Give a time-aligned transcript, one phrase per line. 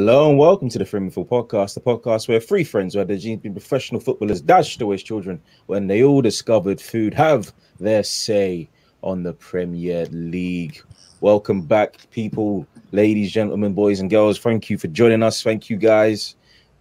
[0.00, 3.18] Hello and welcome to the Freemanful Podcast, the podcast where three friends who had their
[3.18, 8.02] genes being professional footballers dashed away as children when they all discovered food have their
[8.02, 8.70] say
[9.02, 10.80] on the Premier League.
[11.20, 14.38] Welcome back, people, ladies, gentlemen, boys, and girls.
[14.38, 15.42] Thank you for joining us.
[15.42, 16.34] Thank you guys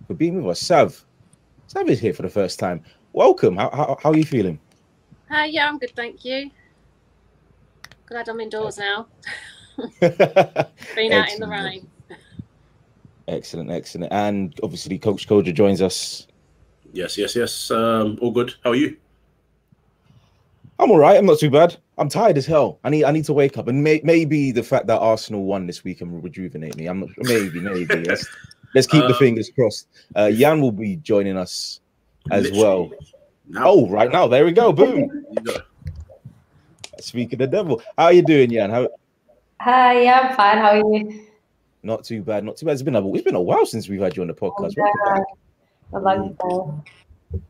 [0.07, 0.61] for being with us.
[0.61, 1.03] Sav,
[1.67, 2.81] Sav is here for the first time.
[3.11, 3.57] Welcome.
[3.57, 4.61] How, how, how are you feeling?
[5.29, 6.51] Uh, yeah, I'm good, thank you.
[8.05, 9.07] Glad I'm indoors now.
[9.99, 11.88] Been out in the rain.
[13.29, 14.11] Excellent, excellent.
[14.11, 16.27] And obviously, Coach Kojo joins us.
[16.93, 17.69] Yes, yes, yes.
[17.69, 18.55] Um, all good.
[18.63, 18.97] How are you?
[20.79, 21.15] I'm all right.
[21.17, 21.77] I'm not too bad.
[21.99, 22.79] I'm tired as hell.
[22.83, 25.67] I need I need to wake up, and may, maybe the fact that Arsenal won
[25.67, 26.87] this week will rejuvenate me.
[26.87, 28.25] I'm not, maybe maybe let's
[28.73, 29.87] let's keep the Um, fingers crossed.
[30.15, 31.81] Uh, Jan will be joining us
[32.31, 32.89] as well.
[33.47, 34.71] Now, Oh, right now, there we go.
[34.71, 35.25] Boom.
[35.31, 35.57] you go.
[36.99, 37.81] Speak of the devil.
[37.97, 38.69] How are you doing, Jan?
[38.69, 38.87] How?
[39.61, 40.57] Hi, yeah, I'm fine.
[40.57, 41.25] How are you?
[41.83, 42.43] Not too bad.
[42.43, 42.73] Not too bad.
[42.73, 44.75] It's been a it's been a while since we've had you on the podcast.
[44.77, 45.23] Welcome back.
[45.93, 46.35] A long
[47.31, 47.41] time.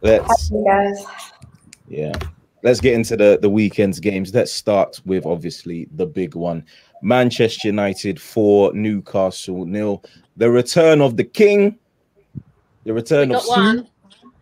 [0.00, 1.04] Let's How are you guys?
[1.88, 2.12] Yeah.
[2.64, 4.32] Let's get into the, the weekend's games.
[4.32, 6.64] Let's start with obviously the big one.
[7.02, 10.02] Manchester United for Newcastle nil.
[10.36, 11.76] The return of the king.
[12.84, 13.50] The return got of Sue.
[13.50, 13.88] one.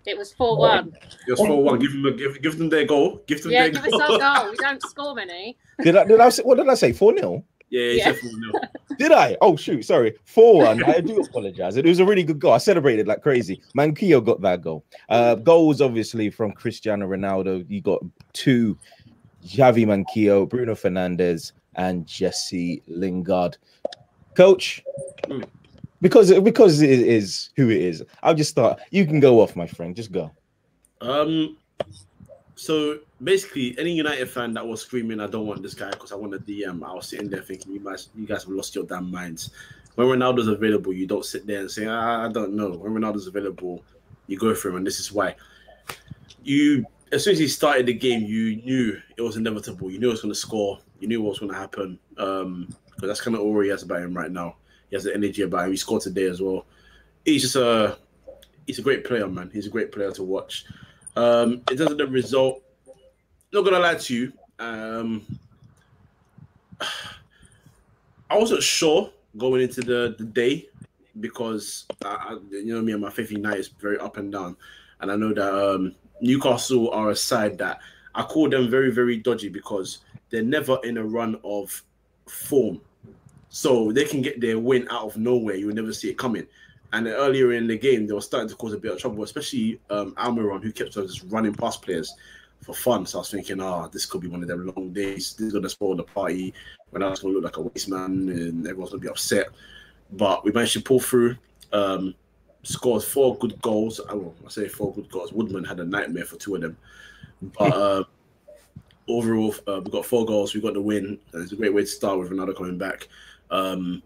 [0.06, 0.92] It was 4 1.
[1.28, 3.22] Just for one, give them a, give, give them their goal.
[3.26, 4.20] Give them Yeah, their give us goal.
[4.22, 4.50] our goal.
[4.50, 5.56] We don't score many.
[5.82, 6.92] Did I did I say what did I say?
[6.92, 7.44] 4 0?
[7.70, 8.08] Yeah, yeah, Yeah.
[8.22, 8.60] yeah.
[8.92, 8.98] 4-0.
[8.98, 9.36] Did I?
[9.40, 10.14] Oh shoot, sorry.
[10.24, 10.84] 4 1.
[10.84, 11.76] I do apologize.
[11.76, 12.52] It was a really good goal.
[12.52, 13.62] I celebrated like crazy.
[13.76, 14.84] Manquillo got that goal.
[15.08, 17.64] Uh goals obviously from Cristiano Ronaldo.
[17.68, 18.00] You got
[18.32, 18.76] two
[19.46, 23.56] Javi Manquillo, Bruno Fernandes, and Jesse Lingard.
[24.34, 24.82] Coach,
[25.26, 25.42] Hmm.
[26.02, 28.80] because because it is who it is, I'll just start.
[28.90, 29.94] You can go off, my friend.
[29.96, 30.30] Just go.
[31.00, 31.56] Um,
[32.60, 36.16] so basically, any United fan that was screaming, "I don't want this guy because I
[36.16, 38.84] want a DM," I was sitting there thinking, "You guys, you guys have lost your
[38.84, 39.48] damn minds."
[39.94, 43.26] When Ronaldo's available, you don't sit there and say, ah, "I don't know." When Ronaldo's
[43.26, 43.82] available,
[44.26, 45.36] you go for him, and this is why.
[46.42, 49.90] You, as soon as he started the game, you knew it was inevitable.
[49.90, 50.80] You knew it was going to score.
[50.98, 51.98] You knew what was going to happen.
[52.18, 52.68] Um,
[52.98, 54.56] that's kind of all he has about him right now.
[54.90, 55.70] He has the energy about him.
[55.70, 56.66] He scored today as well.
[57.24, 57.96] He's just a,
[58.66, 59.50] he's a great player, man.
[59.50, 60.66] He's a great player to watch.
[61.20, 62.62] Um, in terms of the result,
[63.52, 65.22] not gonna lie to you, um,
[68.30, 70.68] I wasn't sure going into the, the day
[71.20, 74.56] because I, you know me and my faith in is very up and down,
[75.00, 77.80] and I know that um, Newcastle are a side that
[78.14, 79.98] I call them very very dodgy because
[80.30, 81.82] they're never in a run of
[82.28, 82.80] form,
[83.50, 85.56] so they can get their win out of nowhere.
[85.56, 86.46] You will never see it coming.
[86.92, 89.80] And earlier in the game, they were starting to cause a bit of trouble, especially
[89.90, 92.14] um, Almiron, who kept on just running past players
[92.62, 93.06] for fun.
[93.06, 95.34] So I was thinking, oh, this could be one of them long days.
[95.34, 96.52] This is going to spoil the party.
[96.90, 99.08] When I was going to look like a waste man and everyone's going to be
[99.08, 99.48] upset.
[100.12, 101.36] But we managed to pull through,
[101.72, 102.14] um,
[102.64, 104.00] scored four good goals.
[104.08, 105.32] I, will, I say four good goals.
[105.32, 106.76] Woodman had a nightmare for two of them.
[107.40, 108.04] But uh,
[109.08, 110.54] overall, uh, we got four goals.
[110.54, 111.18] We got the win.
[111.34, 113.06] It's a great way to start with Ronaldo coming back.
[113.52, 114.02] Um,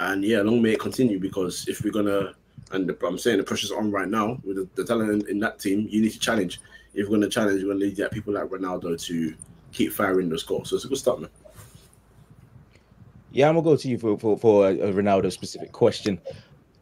[0.00, 2.34] and yeah, long may it continue because if we're gonna,
[2.72, 5.38] and the, I'm saying the pressure's on right now with the, the talent in, in
[5.40, 6.60] that team, you need to challenge.
[6.94, 9.34] If we're gonna challenge, you're gonna need to get people like Ronaldo to
[9.72, 10.70] keep firing those goals.
[10.70, 11.30] So it's a good start, man.
[13.30, 16.20] Yeah, I'm gonna go to you for for, for a, a Ronaldo specific question.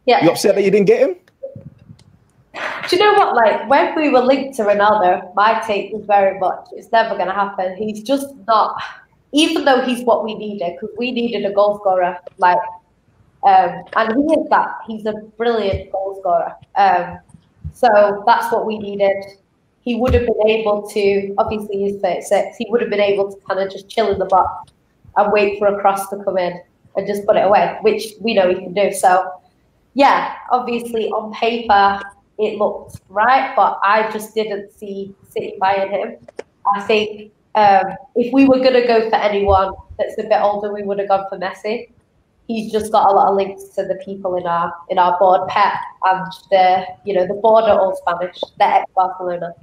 [0.05, 0.23] Yeah.
[0.23, 1.15] You upset that you didn't get him?
[2.89, 3.35] Do you know what?
[3.35, 7.27] Like when we were linked to Ronaldo, my take was very much it's never going
[7.27, 7.75] to happen.
[7.77, 8.81] He's just not.
[9.31, 12.57] Even though he's what we needed, because we needed a goal scorer, like,
[13.43, 14.77] um, and he is that.
[14.87, 16.55] He's a brilliant goal scorer.
[16.75, 17.19] Um,
[17.73, 19.23] so that's what we needed.
[19.81, 21.33] He would have been able to.
[21.37, 22.57] Obviously, he's 36.
[22.57, 24.71] He would have been able to kind of just chill in the box
[25.17, 26.61] and wait for a cross to come in
[26.95, 28.91] and just put it away, which we know he can do.
[28.91, 29.31] So,
[29.93, 32.01] yeah, obviously on paper
[32.41, 36.17] it looked right, but I just didn't see City buying him.
[36.75, 37.83] I think um,
[38.15, 41.07] if we were going to go for anyone that's a bit older, we would have
[41.07, 41.91] gone for Messi.
[42.47, 45.47] He's just got a lot of links to the people in our in our board,
[45.47, 45.73] Pep,
[46.05, 49.53] and the you know the board are all Spanish, they're ex Barcelona,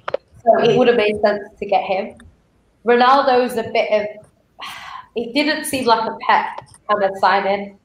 [0.44, 2.16] so it would have made sense to get him.
[2.84, 4.06] Ronaldo's a bit of.
[5.16, 7.78] It didn't seem like a Pep kind of signing.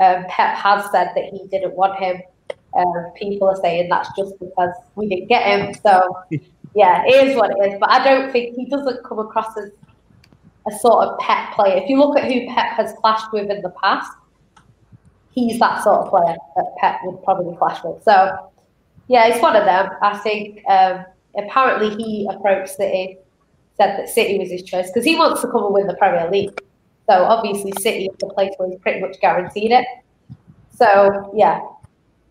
[0.00, 2.20] Um, Pep has said that he didn't want him.
[2.76, 5.74] Um, people are saying that's just because we didn't get him.
[5.84, 6.18] So,
[6.74, 7.78] yeah, it is what it is.
[7.78, 9.70] But I don't think he doesn't come across as
[10.66, 11.76] a sort of Pep player.
[11.76, 14.10] If you look at who Pep has clashed with in the past,
[15.32, 18.02] he's that sort of player that Pep would probably clash with.
[18.02, 18.50] So,
[19.08, 19.90] yeah, it's one of them.
[20.02, 21.04] I think um,
[21.36, 23.18] apparently he approached City,
[23.76, 26.30] said that City was his choice because he wants to come and win the Premier
[26.30, 26.60] League.
[27.08, 29.86] So obviously City is the place where he's pretty much guaranteed it.
[30.76, 31.60] So yeah,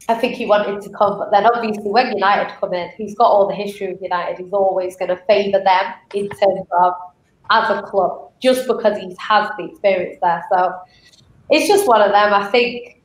[0.07, 3.25] I think he wanted to come, but then obviously when United come in, he's got
[3.25, 4.41] all the history of United.
[4.41, 6.93] He's always going to favour them in terms of
[7.51, 10.43] as a club, just because he has the experience there.
[10.51, 10.73] So
[11.49, 12.33] it's just one of them.
[12.33, 13.01] I think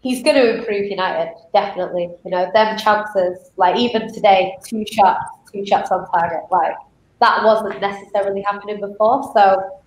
[0.00, 2.10] he's going to improve United definitely.
[2.24, 6.74] You know, them chances, like even today, two shots, two shots on target, like
[7.20, 9.30] that wasn't necessarily happening before.
[9.34, 9.80] So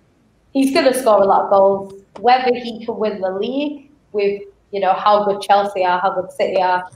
[0.52, 2.02] he's going to score a lot of goals.
[2.20, 6.30] Whether he can win the league with you know how good Chelsea are, how good
[6.32, 6.88] City are,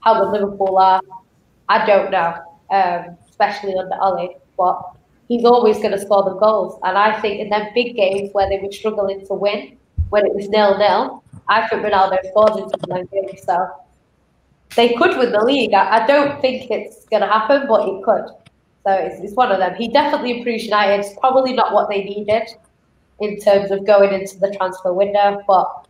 [0.00, 1.00] how good Liverpool are,
[1.68, 2.34] I don't know.
[2.70, 4.80] Um, especially under Ole, but
[5.28, 6.78] he's always going to score the goals.
[6.84, 9.78] And I think in them big games where they were struggling to win,
[10.10, 13.42] when it was nil nil, I think Ronaldo scored in those games.
[13.44, 13.68] So
[14.76, 15.74] they could win the league.
[15.74, 18.26] I, I don't think it's going to happen, but it could.
[18.86, 19.74] So it's, it's one of them.
[19.74, 21.04] He definitely improves United.
[21.04, 22.48] It's probably not what they needed
[23.20, 25.86] in terms of going into the transfer window, but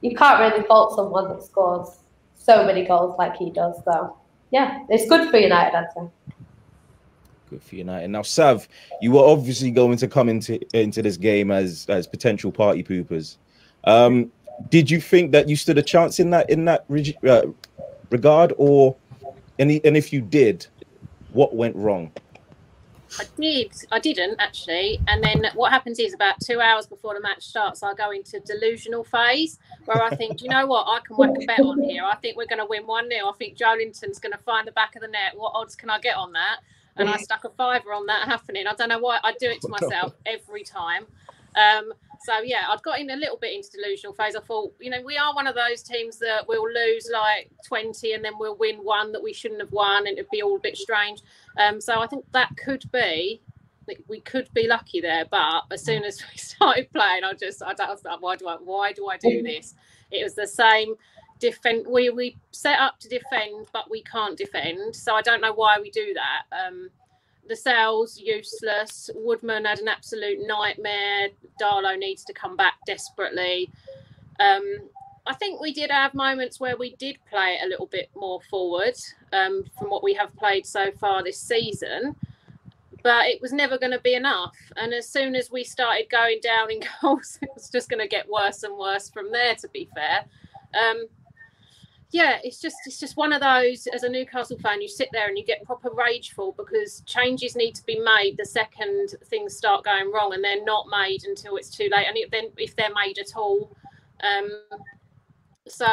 [0.00, 1.98] you can't really fault someone that scores
[2.34, 3.76] so many goals like he does.
[3.84, 4.16] So
[4.50, 6.34] yeah, it's good for United, I'd say.
[7.50, 8.08] Good for United.
[8.08, 8.66] Now, Sav,
[9.00, 13.36] you were obviously going to come into into this game as as potential party poopers.
[13.84, 14.30] Um,
[14.68, 16.84] did you think that you stood a chance in that in that
[17.26, 17.42] uh,
[18.10, 18.96] regard, or
[19.58, 19.84] any?
[19.84, 20.66] And if you did,
[21.32, 22.12] what went wrong?
[23.18, 23.72] I did.
[23.90, 25.00] I didn't actually.
[25.08, 28.40] And then what happens is about two hours before the match starts, I go into
[28.40, 32.04] delusional phase where I think, you know what, I can whack a bet on here.
[32.04, 33.28] I think we're going to win 1 0.
[33.28, 35.32] I think Joelinton's going to find the back of the net.
[35.34, 36.60] What odds can I get on that?
[36.96, 38.66] And I stuck a fiver on that happening.
[38.66, 39.18] I don't know why.
[39.24, 41.06] I do it to myself every time.
[41.56, 41.92] Um,
[42.24, 44.36] so yeah, I'd got in a little bit into delusional phase.
[44.36, 48.12] I thought, you know, we are one of those teams that will lose like 20
[48.12, 50.60] and then we'll win one that we shouldn't have won, and it'd be all a
[50.60, 51.20] bit strange.
[51.58, 53.42] Um, so I think that could be.
[54.08, 57.74] We could be lucky there, but as soon as we started playing, I just I
[57.74, 59.74] don't why do I why do I do this?
[60.10, 60.94] It was the same
[61.40, 61.86] defend.
[61.88, 64.94] We we set up to defend, but we can't defend.
[64.94, 66.42] So I don't know why we do that.
[66.56, 66.88] Um,
[67.48, 69.10] the sales useless.
[69.14, 71.28] Woodman had an absolute nightmare.
[71.60, 73.70] Darlow needs to come back desperately.
[74.40, 74.62] Um,
[75.26, 78.94] I think we did have moments where we did play a little bit more forward
[79.32, 82.16] um, from what we have played so far this season,
[83.04, 84.56] but it was never going to be enough.
[84.76, 88.08] And as soon as we started going down in goals, it was just going to
[88.08, 89.54] get worse and worse from there.
[89.56, 90.24] To be fair,
[90.74, 91.06] um,
[92.12, 93.86] yeah, it's just it's just one of those.
[93.86, 97.74] As a Newcastle fan, you sit there and you get proper rageful because changes need
[97.74, 101.70] to be made the second things start going wrong, and they're not made until it's
[101.70, 102.06] too late.
[102.06, 103.74] And then if they're made at all.
[104.22, 104.50] Um,
[105.66, 105.86] so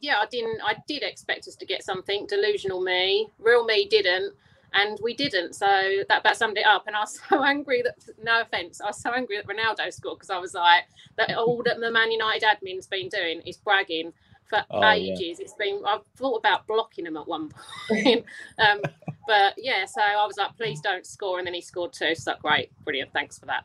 [0.00, 0.60] yeah, I didn't.
[0.64, 2.26] I did expect us to get something.
[2.28, 4.32] Delusional me, real me didn't,
[4.74, 5.54] and we didn't.
[5.54, 5.66] So
[6.08, 6.86] that that summed it up.
[6.86, 10.18] And I was so angry that no offense, I was so angry that Ronaldo scored
[10.18, 10.84] because I was like
[11.16, 14.12] that all that the Man United admin's been doing is bragging
[14.54, 15.38] for oh, ages.
[15.38, 15.44] Yeah.
[15.44, 17.50] It's been I've thought about blocking him at one
[17.88, 18.24] point.
[18.58, 18.80] um,
[19.26, 22.14] but yeah, so I was like, please don't score, and then he scored two.
[22.14, 23.64] So great, brilliant, thanks for that.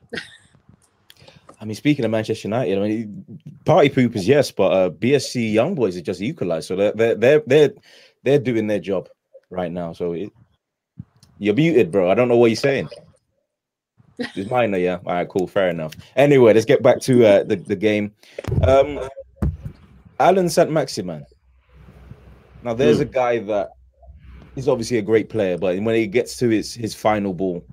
[1.62, 5.76] I mean, speaking of Manchester United, I mean, party poopers, yes, but uh, BSC young
[5.76, 7.74] boys are just equalised, so they're they're they're they're,
[8.24, 9.10] they're doing their job
[9.50, 9.94] right now.
[9.94, 10.32] So it,
[11.38, 12.10] you're muted, bro.
[12.10, 12.90] I don't know what you're saying.
[14.18, 15.00] It's minor, yeah.
[15.06, 15.94] All right, cool, fair enough.
[16.16, 18.14] Anyway, let's get back to uh, the the game.
[18.64, 19.00] Um,
[20.19, 21.26] Allan Saint-Maximin.
[22.64, 23.02] Now, there's mm.
[23.02, 23.69] a guy that
[24.56, 27.64] he's obviously a great player, but when he gets to his his final ball,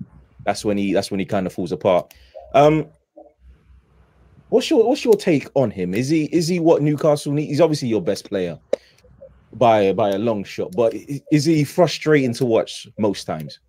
[0.45, 2.13] that's when he that's when he kind of falls apart.
[2.53, 2.87] Um,
[4.49, 5.93] what's your what's your take on him?
[5.93, 7.47] Is he is he what Newcastle need?
[7.47, 8.57] He's obviously your best player
[9.53, 10.93] by by a long shot, but
[11.31, 13.59] is he frustrating to watch most times?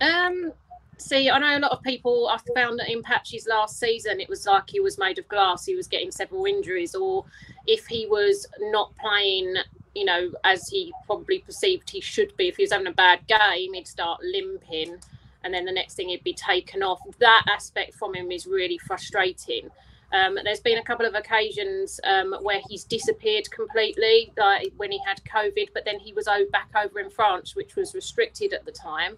[0.00, 0.52] Um,
[0.98, 2.28] see, I know a lot of people.
[2.28, 5.64] I found that in Patchy's last season, it was like he was made of glass.
[5.64, 7.24] He was getting several injuries, or
[7.66, 9.56] if he was not playing,
[9.94, 13.20] you know, as he probably perceived he should be, if he was having a bad
[13.26, 14.96] game, he'd start limping,
[15.44, 17.00] and then the next thing he'd be taken off.
[17.18, 19.70] That aspect from him is really frustrating.
[20.12, 25.00] Um, there's been a couple of occasions um, where he's disappeared completely, like when he
[25.04, 28.72] had COVID, but then he was back over in France, which was restricted at the
[28.72, 29.16] time.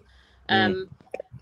[0.49, 0.65] Mm.
[0.65, 0.89] Um, mm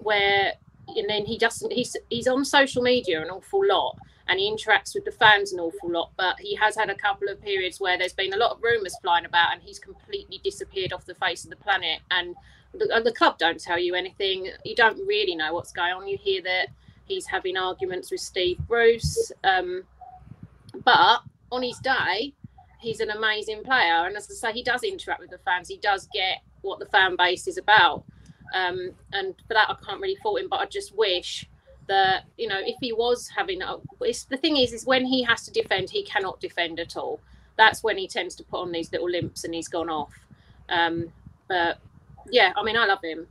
[0.08, 0.54] where
[0.96, 3.98] and then he just he's he's on social media an awful lot
[4.30, 7.28] and he interacts with the fans an awful lot but he has had a couple
[7.28, 10.94] of periods where there's been a lot of rumors flying about and he's completely disappeared
[10.94, 12.36] off the face of the planet and
[12.74, 14.50] the, the club don't tell you anything.
[14.64, 16.08] You don't really know what's going on.
[16.08, 16.68] You hear that
[17.06, 19.84] he's having arguments with steve bruce um,
[20.84, 21.22] but
[21.52, 22.34] on his day
[22.80, 25.68] he's an amazing player and as i say he does interact with the fans.
[25.68, 28.04] He does get what the fan base is about
[28.54, 30.48] um, and for that, I can't really fault him.
[30.50, 31.48] But I just wish
[31.88, 35.44] that you know if he was having a, the thing is is when he has
[35.46, 37.22] to defend, he cannot defend at all.
[37.58, 40.14] that's when he tends to put on these little limps and he's gone off.
[40.70, 41.12] Um,
[41.48, 41.80] but
[42.30, 43.28] yeah, I mean, I love him,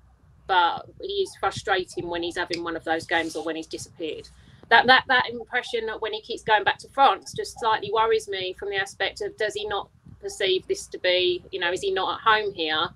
[0.47, 4.29] but he's frustrating when he's having one of those games or when he's disappeared.
[4.71, 8.29] That that that impression that when he keeps going back to France just slightly worries
[8.29, 9.89] me from the aspect of does he not
[10.21, 12.89] perceive this to be, you know, is he not at home here?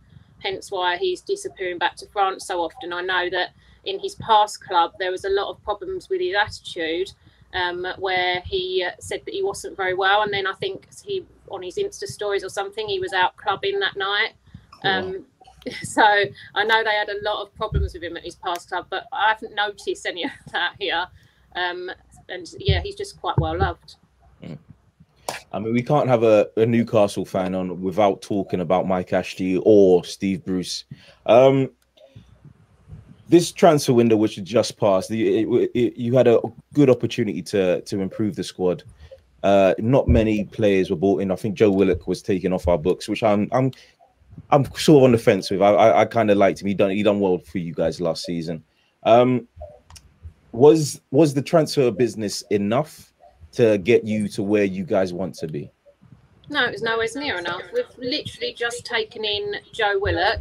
[0.42, 2.92] Hence why he's disappearing back to France so often.
[2.92, 3.50] I know that
[3.85, 7.11] in his past club there was a lot of problems with his attitude
[7.54, 11.25] um, where he uh, said that he wasn't very well, and then I think he
[11.50, 14.32] on his Insta stories or something he was out clubbing that night.
[14.85, 15.26] Um,
[15.82, 18.87] so I know they had a lot of problems with him at his past club,
[18.88, 21.06] but I haven't noticed any of that here.
[21.56, 21.90] Um,
[22.28, 23.97] and yeah, he's just quite well loved.
[25.52, 29.60] I mean, we can't have a, a, Newcastle fan on without talking about Mike Ashley
[29.64, 30.84] or Steve Bruce.
[31.26, 31.70] Um,
[33.28, 36.40] this transfer window, which had just passed, it, it, you had a
[36.72, 38.82] good opportunity to to improve the squad.
[39.42, 41.30] Uh, not many players were bought in.
[41.30, 43.70] I think Joe Willock was taken off our books, which I'm I'm
[44.50, 45.62] I'm sort of on the fence with.
[45.62, 46.68] I I, I kind of liked him.
[46.68, 48.64] He done he done well for you guys last season.
[49.04, 49.46] Um,
[50.52, 53.09] was was the transfer business enough
[53.52, 55.71] to get you to where you guys want to be?
[56.49, 57.62] No, it was nowhere near enough.
[57.73, 60.40] We've literally just taken in Joe Willock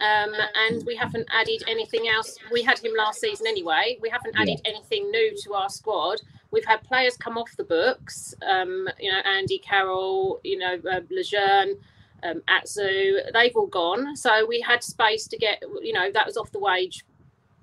[0.00, 2.38] um, and we haven't added anything else.
[2.52, 3.98] We had him last season anyway.
[4.00, 4.72] We haven't added yeah.
[4.72, 6.20] anything new to our squad.
[6.52, 8.34] We've had players come off the books.
[8.48, 10.40] Um, you know, Andy Carroll.
[10.44, 11.78] You know, uh, Lejeune,
[12.22, 13.18] um, Atsu.
[13.32, 14.16] They've all gone.
[14.16, 15.62] So we had space to get.
[15.82, 17.04] You know, that was off the wage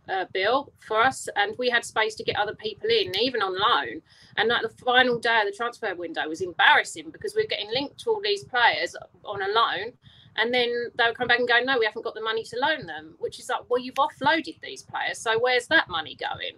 [0.10, 3.54] uh, bill for us, and we had space to get other people in, even on
[3.54, 4.02] loan.
[4.38, 7.72] And like the final day of the transfer window was embarrassing because we we're getting
[7.72, 9.94] linked to all these players on a loan
[10.38, 12.58] and then they would come back and go, no, we haven't got the money to
[12.60, 15.18] loan them, which is like, well, you've offloaded these players.
[15.18, 16.56] So where's that money going?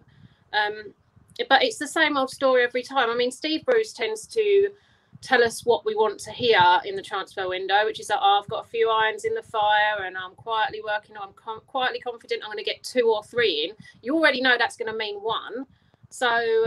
[0.54, 0.94] Um,
[1.48, 3.10] but it's the same old story every time.
[3.10, 4.70] I mean, Steve Bruce tends to
[5.22, 8.42] tell us what we want to hear in the transfer window, which is that oh,
[8.42, 12.00] I've got a few irons in the fire and I'm quietly working, I'm com- quietly
[12.00, 13.76] confident I'm going to get two or three in.
[14.02, 15.66] You already know that's going to mean one.
[16.10, 16.66] So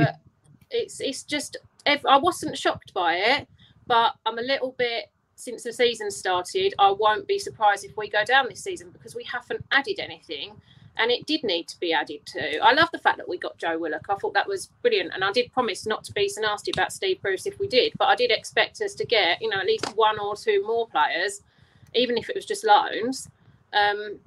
[0.70, 3.48] it's it's just I wasn't shocked by it,
[3.86, 8.10] but I'm a little bit since the season started, I won't be surprised if we
[8.10, 10.52] go down this season because we haven't added anything
[10.96, 12.58] and it did need to be added to.
[12.58, 14.06] I love the fact that we got Joe Willock.
[14.08, 16.92] I thought that was brilliant, and I did promise not to be so nasty about
[16.92, 19.66] Steve Bruce if we did, but I did expect us to get, you know, at
[19.66, 21.42] least one or two more players,
[21.94, 23.28] even if it was just loans,
[23.72, 24.18] um,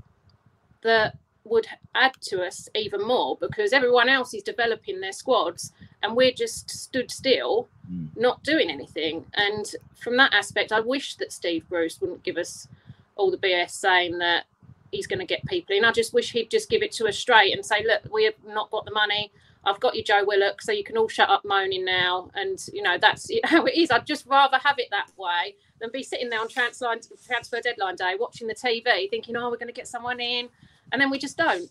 [0.82, 6.16] that would add to us even more because everyone else is developing their squads and
[6.16, 8.08] we're just stood still, mm.
[8.16, 9.26] not doing anything.
[9.34, 9.66] And
[9.96, 12.68] from that aspect, I wish that Steve Bruce wouldn't give us
[13.16, 14.46] all the BS saying that
[14.94, 15.84] he's going to get people in.
[15.84, 18.36] I just wish he'd just give it to us straight and say, look, we have
[18.46, 19.32] not got the money.
[19.66, 22.30] I've got you, Joe Willock, so you can all shut up moaning now.
[22.36, 23.92] And, you know, that's how it is.
[23.92, 28.16] I'd just rather have it that way than be sitting there on transfer, deadline day
[28.20, 30.50] watching the TV thinking, oh, we're going to get someone in.
[30.92, 31.70] And then we just don't.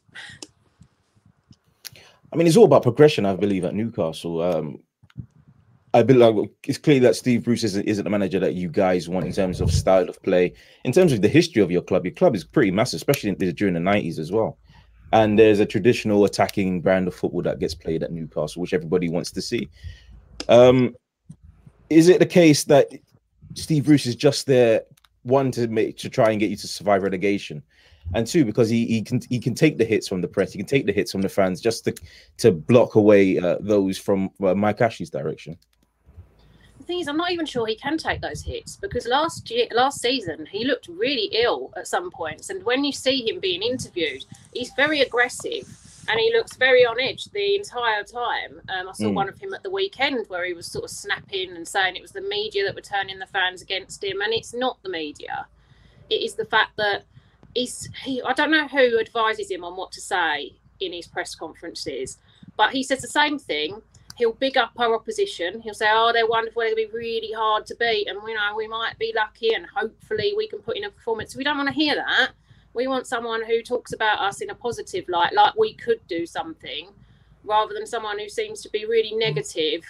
[2.32, 4.40] I mean, it's all about progression, I believe, at Newcastle.
[4.40, 4.78] Um,
[5.94, 9.26] I believe it's clear that Steve Bruce isn't, isn't the manager that you guys want
[9.26, 10.54] in terms of style of play.
[10.84, 13.74] In terms of the history of your club, your club is pretty massive, especially during
[13.74, 14.56] the 90s as well.
[15.12, 19.10] And there's a traditional attacking brand of football that gets played at Newcastle, which everybody
[19.10, 19.68] wants to see.
[20.48, 20.96] Um,
[21.90, 22.88] is it the case that
[23.54, 24.84] Steve Bruce is just there,
[25.24, 27.62] one, to make to try and get you to survive relegation,
[28.14, 30.58] and two because he, he can he can take the hits from the press, he
[30.58, 31.94] can take the hits from the fans just to
[32.38, 35.58] to block away uh, those from uh, Mike Ashley's direction.
[36.82, 39.68] The thing is, I'm not even sure he can take those hits because last year,
[39.70, 43.62] last season, he looked really ill at some points, and when you see him being
[43.62, 45.62] interviewed, he's very aggressive
[46.08, 48.60] and he looks very on edge the entire time.
[48.68, 49.14] Um, I saw mm.
[49.14, 52.02] one of him at the weekend where he was sort of snapping and saying it
[52.02, 55.46] was the media that were turning the fans against him, and it's not the media.
[56.10, 57.04] It is the fact that
[57.54, 61.36] he's he I don't know who advises him on what to say in his press
[61.36, 62.18] conferences,
[62.56, 63.82] but he says the same thing.
[64.16, 65.60] He'll big up our opposition.
[65.62, 66.62] He'll say, "Oh, they're wonderful.
[66.62, 70.34] They'll be really hard to beat, and you know we might be lucky, and hopefully
[70.36, 72.32] we can put in a performance." We don't want to hear that.
[72.74, 76.26] We want someone who talks about us in a positive light, like we could do
[76.26, 76.90] something,
[77.44, 79.84] rather than someone who seems to be really negative.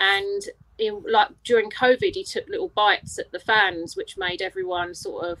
[0.00, 0.42] and
[0.78, 5.38] like during COVID, he took little bites at the fans, which made everyone sort of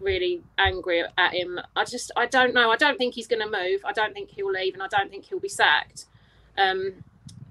[0.00, 1.60] really angry at him.
[1.76, 2.70] I just, I don't know.
[2.70, 3.82] I don't think he's going to move.
[3.84, 6.06] I don't think he'll leave, and I don't think he'll be sacked.
[6.58, 7.04] Um,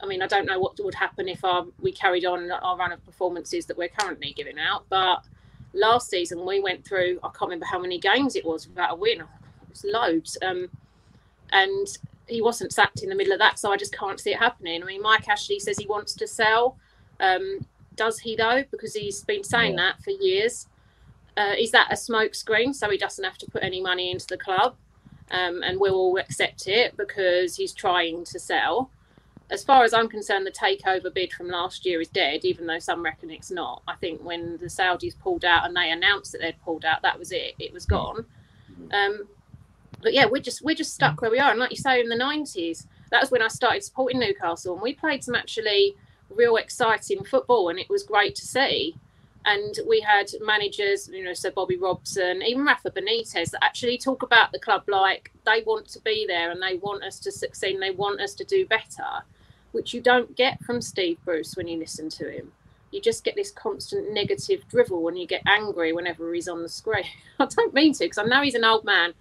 [0.03, 2.91] I mean, I don't know what would happen if our, we carried on our run
[2.91, 4.83] of performances that we're currently giving out.
[4.89, 5.23] But
[5.73, 8.95] last season we went through, I can't remember how many games it was without a
[8.95, 9.21] win.
[9.21, 9.27] It
[9.69, 10.37] was loads.
[10.41, 10.67] Um,
[11.53, 11.87] and
[12.27, 14.83] he wasn't sacked in the middle of that, so I just can't see it happening.
[14.83, 16.77] I mean, Mike Ashley says he wants to sell.
[17.21, 18.63] Um, does he though?
[18.71, 19.93] Because he's been saying yeah.
[19.93, 20.67] that for years.
[21.37, 24.37] Uh, is that a smokescreen so he doesn't have to put any money into the
[24.37, 24.75] club?
[25.31, 28.91] Um, and we'll all accept it because he's trying to sell.
[29.53, 32.79] As far as I'm concerned, the takeover bid from last year is dead, even though
[32.79, 33.83] some reckon it's not.
[33.87, 37.19] I think when the Saudis pulled out and they announced that they'd pulled out, that
[37.19, 37.53] was it.
[37.59, 38.25] It was gone.
[38.91, 39.27] Um,
[40.01, 41.51] but yeah, we're just we're just stuck where we are.
[41.51, 44.81] And like you say, in the 90s, that was when I started supporting Newcastle, and
[44.81, 45.95] we played some actually
[46.31, 48.95] real exciting football, and it was great to see.
[49.45, 54.23] And we had managers, you know, so Bobby Robson, even Rafa Benitez, that actually talk
[54.23, 57.73] about the club like they want to be there and they want us to succeed
[57.73, 59.21] and they want us to do better,
[59.73, 62.51] which you don't get from Steve Bruce when you listen to him.
[62.91, 66.69] You just get this constant negative drivel and you get angry whenever he's on the
[66.69, 67.05] screen.
[67.39, 69.13] I don't mean to because I know he's an old man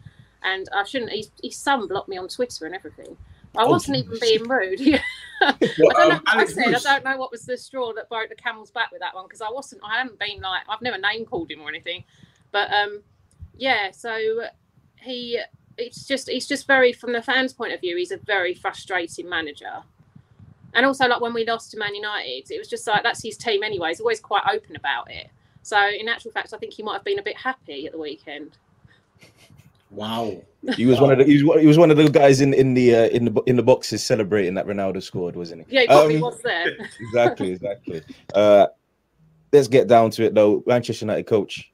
[0.44, 1.10] and I shouldn't.
[1.10, 3.16] His, his son blocked me on Twitter and everything.
[3.56, 4.80] I oh, wasn't even being rude.
[5.40, 5.56] well,
[5.96, 6.74] I don't know um, I said.
[6.74, 9.24] I don't know what was the straw that broke the camel's back with that one
[9.24, 9.82] because I wasn't.
[9.84, 12.04] I hadn't been like I've never name called him or anything,
[12.50, 13.02] but um,
[13.56, 13.90] yeah.
[13.90, 14.44] So
[14.96, 15.38] he,
[15.76, 17.96] it's just he's just very from the fans' point of view.
[17.96, 19.82] He's a very frustrating manager,
[20.74, 23.36] and also like when we lost to Man United, it was just like that's his
[23.36, 23.88] team anyway.
[23.88, 25.28] He's always quite open about it.
[25.62, 27.98] So in actual fact, I think he might have been a bit happy at the
[27.98, 28.56] weekend.
[29.90, 30.42] Wow.
[30.76, 32.74] He was one of the he was, he was one of the guys in in
[32.74, 35.74] the uh, in the in the boxes celebrating that Ronaldo scored, wasn't he?
[35.74, 36.76] Yeah, he probably um, was there.
[37.00, 38.00] exactly, exactly.
[38.32, 38.68] Uh,
[39.52, 40.62] let's get down to it though.
[40.68, 41.72] Manchester United coach,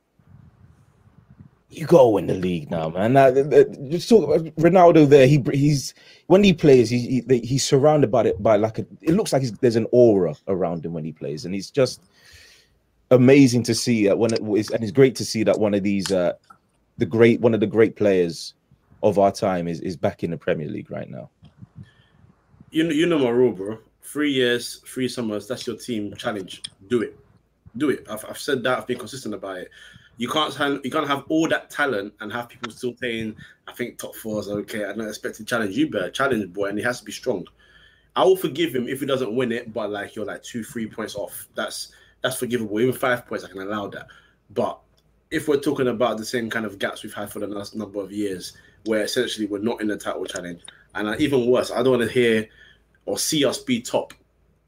[1.69, 3.13] you gotta win the league now, man.
[3.13, 5.07] Now, just talk about Ronaldo.
[5.07, 5.93] There, he he's
[6.29, 8.87] when he plays, he, he he's surrounded by it by like a.
[9.01, 12.03] It looks like there's an aura around him when he plays, and he's just
[13.11, 15.83] amazing to see that when it is, and it's great to see that one of
[15.83, 16.35] these uh,
[16.99, 18.53] the great one of the great players
[19.03, 21.31] of our time is is back in the Premier League right now.
[22.71, 23.79] You know, you know my rule, bro.
[24.03, 25.49] Three years, three summers.
[25.49, 26.63] That's your team challenge.
[26.89, 27.19] Do it,
[27.79, 28.07] do it.
[28.11, 28.79] I've, I've said that.
[28.79, 29.71] I've been consistent about it.
[30.19, 33.73] You can't have you can't have all that talent and have people still saying, "I
[33.73, 36.79] think top four is okay." I don't expect to challenge you, but challenge, boy, and
[36.79, 37.47] he has to be strong.
[38.17, 40.89] I will forgive him if he doesn't win it, but like you're like two, three
[40.89, 41.49] points off.
[41.55, 42.81] That's that's forgivable.
[42.81, 44.09] Even five points, I can allow that.
[44.51, 44.81] But
[45.31, 48.01] if we're talking about the same kind of gaps we've had for the last number
[48.01, 48.55] of years,
[48.87, 50.63] where essentially we're not in the title challenge,
[50.97, 52.49] and uh, even worse, I don't want to hear
[53.07, 54.13] or see us be top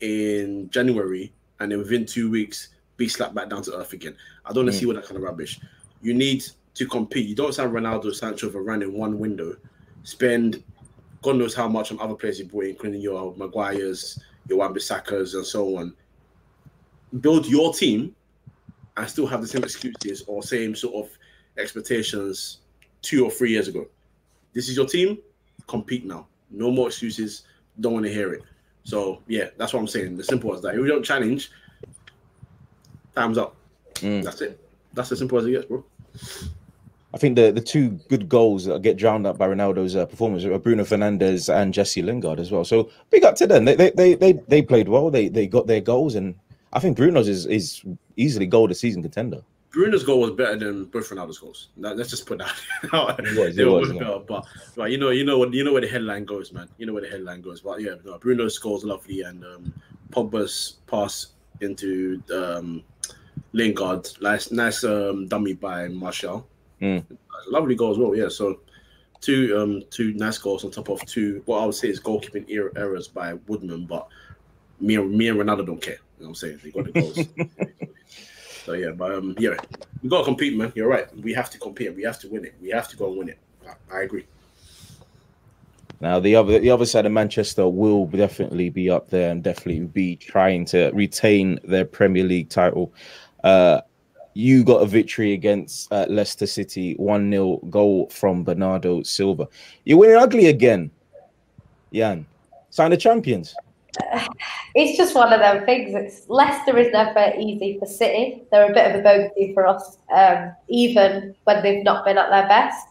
[0.00, 2.68] in January and then within two weeks
[3.00, 4.14] be slapped back down to earth again.
[4.44, 4.80] I don't want to mm.
[4.80, 5.58] see all that kind of rubbish.
[6.02, 7.26] You need to compete.
[7.26, 9.56] You don't sign Ronaldo, Sancho for run in one window,
[10.04, 10.62] spend
[11.22, 15.44] God knows how much on other players you bought, including your Maguire's, your Wan-Bissaka's, and
[15.44, 15.94] so on.
[17.20, 18.14] Build your team
[18.96, 21.18] and still have the same excuses or same sort of
[21.58, 22.60] expectations
[23.02, 23.86] two or three years ago.
[24.54, 25.18] This is your team,
[25.66, 26.26] compete now.
[26.50, 27.42] No more excuses.
[27.80, 28.42] Don't want to hear it.
[28.84, 30.16] So yeah, that's what I'm saying.
[30.16, 30.74] The simple as that.
[30.74, 31.50] If we don't challenge,
[33.14, 33.56] time's up.
[33.96, 34.22] Mm.
[34.22, 34.60] That's it.
[34.92, 35.84] That's as simple as it gets, bro.
[37.12, 40.44] I think the, the two good goals that get drowned out by Ronaldo's uh, performance
[40.44, 42.64] are Bruno Fernandes and Jesse Lingard as well.
[42.64, 43.64] So big up to them.
[43.64, 45.10] They they they they, they played well.
[45.10, 46.34] They they got their goals and
[46.72, 47.82] I think Bruno's is, is
[48.16, 49.42] easily goal of the season contender.
[49.72, 51.68] Bruno's goal was better than both Ronaldo's goals.
[51.76, 52.54] let's just put that.
[52.82, 54.44] it was, it was, better, but
[54.76, 56.68] but you know, you know what, you know where the headline goes, man.
[56.78, 57.60] You know where the headline goes.
[57.60, 59.72] But yeah, no, Bruno's goals lovely, and um,
[60.10, 61.28] Pogba's pass
[61.60, 62.82] into um,
[63.52, 66.46] Lingard, nice, nice um, dummy by Martial.
[66.80, 67.04] Mm.
[67.48, 68.14] Lovely goal as well.
[68.14, 68.60] Yeah, so
[69.20, 71.42] two um two nice goals on top of two.
[71.46, 72.46] What I would say is goalkeeping
[72.76, 74.08] errors by Woodman, but
[74.80, 75.98] me and me and Ronaldo don't care.
[76.18, 76.60] You know what I'm saying?
[76.62, 77.18] They got the goals.
[78.64, 79.56] so yeah, but um, yeah,
[80.02, 80.72] we gotta compete, man.
[80.74, 81.14] You're right.
[81.16, 81.94] We have to compete.
[81.94, 82.54] We have to win it.
[82.60, 83.38] We have to go and win it.
[83.66, 84.26] I, I agree.
[86.00, 89.86] Now the other the other side of Manchester will definitely be up there and definitely
[89.86, 92.92] be trying to retain their Premier League title.
[93.44, 93.80] Uh,
[94.34, 99.48] you got a victory against uh, Leicester City, one 0 goal from Bernardo Silva.
[99.84, 100.90] You're winning ugly again,
[101.92, 102.26] Jan.
[102.70, 103.54] Sign the champions
[104.74, 105.94] it's just one of them things.
[105.94, 108.42] It's Leicester is never easy for City.
[108.50, 112.30] They're a bit of a bogey for us, um, even when they've not been at
[112.30, 112.86] their best.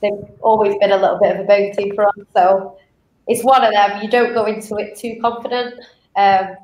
[0.00, 2.14] They've always been a little bit of a bogey for us.
[2.34, 2.78] So
[3.26, 4.02] it's one of them.
[4.02, 5.74] You don't go into it too confident.
[6.16, 6.56] Um,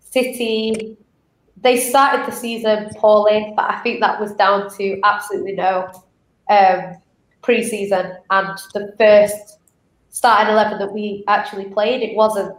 [0.00, 0.96] City,
[1.56, 5.88] they started the season poorly, but I think that was down to absolutely no
[6.48, 6.96] um,
[7.42, 9.58] pre-season and the first
[10.10, 12.54] starting 11 that we actually played, it wasn't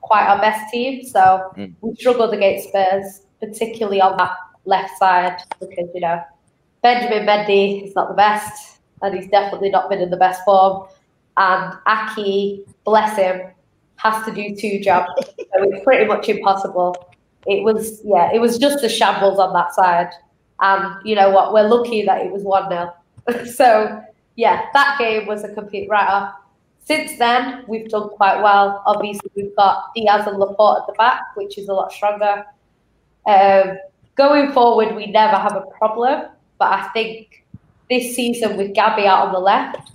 [0.00, 1.04] quite our best team.
[1.04, 1.74] So mm.
[1.80, 6.22] we struggled against Spurs, particularly on that left side, because, you know,
[6.82, 10.88] Benjamin Mendy is not the best, and he's definitely not been in the best form.
[11.36, 13.52] And Aké, bless him,
[13.96, 15.10] has to do two jobs.
[15.36, 16.96] so it's pretty much impossible
[17.46, 20.10] it was yeah, it was just a shambles on that side.
[20.60, 21.52] And you know what?
[21.52, 24.02] We're lucky that it was one 0 So
[24.34, 26.34] yeah, that game was a complete write off.
[26.84, 28.82] Since then, we've done quite well.
[28.86, 32.44] Obviously, we've got Dias and Laporte at the back, which is a lot stronger.
[33.26, 33.78] Um,
[34.14, 36.28] going forward, we never have a problem,
[36.58, 37.44] but I think
[37.88, 39.90] this season with Gabby out on the left,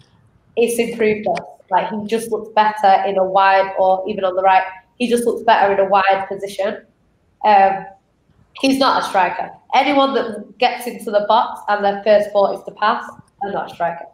[0.55, 1.45] it's improved us.
[1.69, 4.63] Like he just looks better in a wide or even on the right.
[4.99, 6.85] He just looks better in a wide position.
[7.45, 7.85] Um,
[8.59, 9.49] he's not a striker.
[9.73, 13.09] Anyone that gets into the box and their first thought is to pass,
[13.41, 14.05] are not a striker.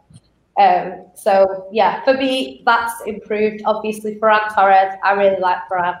[0.58, 3.62] Um, so yeah, for me, that's improved.
[3.64, 5.98] Obviously, Ferran Torres, I really like Ferran,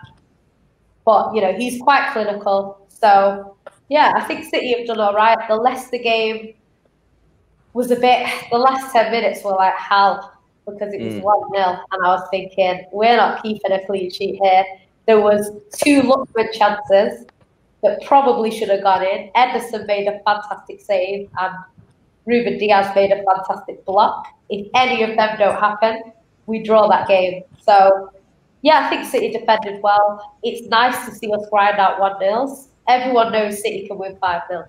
[1.04, 2.86] but you know he's quite clinical.
[2.88, 3.56] So
[3.88, 5.38] yeah, I think City have done all right.
[5.48, 6.54] The Leicester game
[7.78, 8.26] was a bit.
[8.50, 10.32] The last ten minutes were like hell
[10.66, 11.22] because it was mm.
[11.22, 14.64] one 0 and I was thinking we're not keeping a clean sheet here.
[15.06, 17.24] There was two Lookman chances
[17.84, 19.30] that probably should have gone in.
[19.36, 21.54] Ederson made a fantastic save and
[22.26, 24.26] Ruben Dias made a fantastic block.
[24.50, 26.12] If any of them don't happen,
[26.46, 27.44] we draw that game.
[27.60, 28.10] So,
[28.62, 30.36] yeah, I think City defended well.
[30.42, 32.70] It's nice to see us grind out 1 nils.
[32.88, 34.68] Everyone knows City can win 5 0.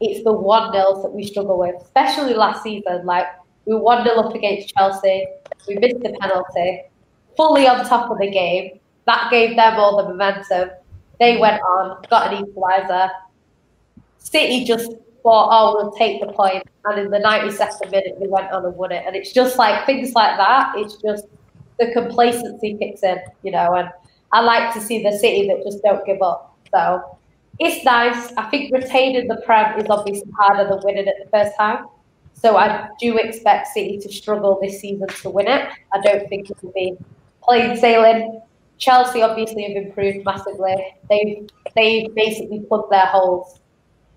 [0.00, 3.04] It's the 1 nils that we struggle with, especially last season.
[3.04, 3.26] Like,
[3.66, 5.26] we 1 0 up against Chelsea,
[5.68, 6.82] we missed the penalty,
[7.36, 8.80] fully on top of the game.
[9.06, 10.70] That gave them all the momentum.
[11.18, 13.10] They went on, got an equaliser.
[14.18, 16.64] City just thought, oh, we'll take the point.
[16.84, 19.04] And in the 92nd minute, we went on and won it.
[19.06, 20.72] And it's just like things like that.
[20.76, 21.26] It's just
[21.78, 23.74] the complacency kicks in, you know.
[23.74, 23.90] And
[24.32, 26.56] I like to see the City that just don't give up.
[26.72, 27.18] So
[27.60, 28.32] it's nice.
[28.38, 31.84] I think retaining the Prem is obviously harder than winning it the first time.
[32.32, 35.68] So I do expect City to struggle this season to win it.
[35.92, 36.96] I don't think it will be
[37.42, 38.40] plain sailing.
[38.78, 40.74] Chelsea obviously have improved massively.
[41.10, 41.46] They've
[41.76, 43.60] they basically put their holes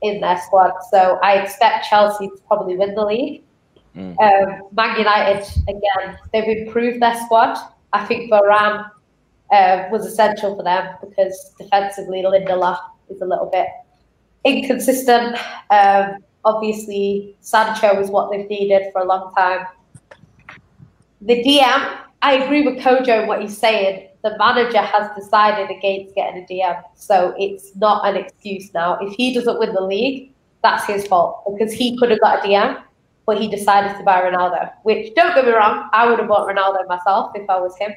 [0.02, 0.72] in their squad.
[0.90, 3.44] So I expect Chelsea to probably win the league.
[3.94, 4.16] Mm.
[4.22, 7.58] Um, Man United, again, they've improved their squad.
[7.92, 8.90] I think Varane
[9.52, 12.80] uh, was essential for them because defensively, Lindelof
[13.14, 13.68] is a little bit
[14.44, 15.38] inconsistent.
[15.70, 19.66] Um, obviously, Sancho is what they've needed for a long time.
[21.22, 26.44] The DM, I agree with Kojo what he's saying the manager has decided against getting
[26.44, 26.82] a DM.
[26.96, 28.98] So it's not an excuse now.
[29.02, 30.32] If he doesn't win the league,
[30.64, 32.82] that's his fault because he could have got a DM,
[33.26, 34.72] but he decided to buy Ronaldo.
[34.84, 37.94] Which, don't get me wrong, I would have bought Ronaldo myself if I was him.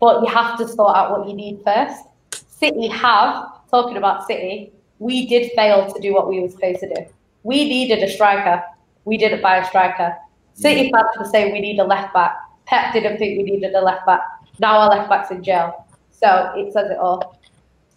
[0.00, 2.04] But you have to sort out what you need first.
[2.48, 6.88] City have, talking about City, we did fail to do what we were supposed to
[6.94, 7.00] do.
[7.42, 8.62] We needed a striker.
[9.04, 10.16] We didn't buy a striker.
[10.54, 12.36] City fans were saying we need a left back.
[12.66, 14.20] Pep didn't think we needed a left back.
[14.60, 15.86] Now our left back's in jail.
[16.12, 17.38] So it says it all.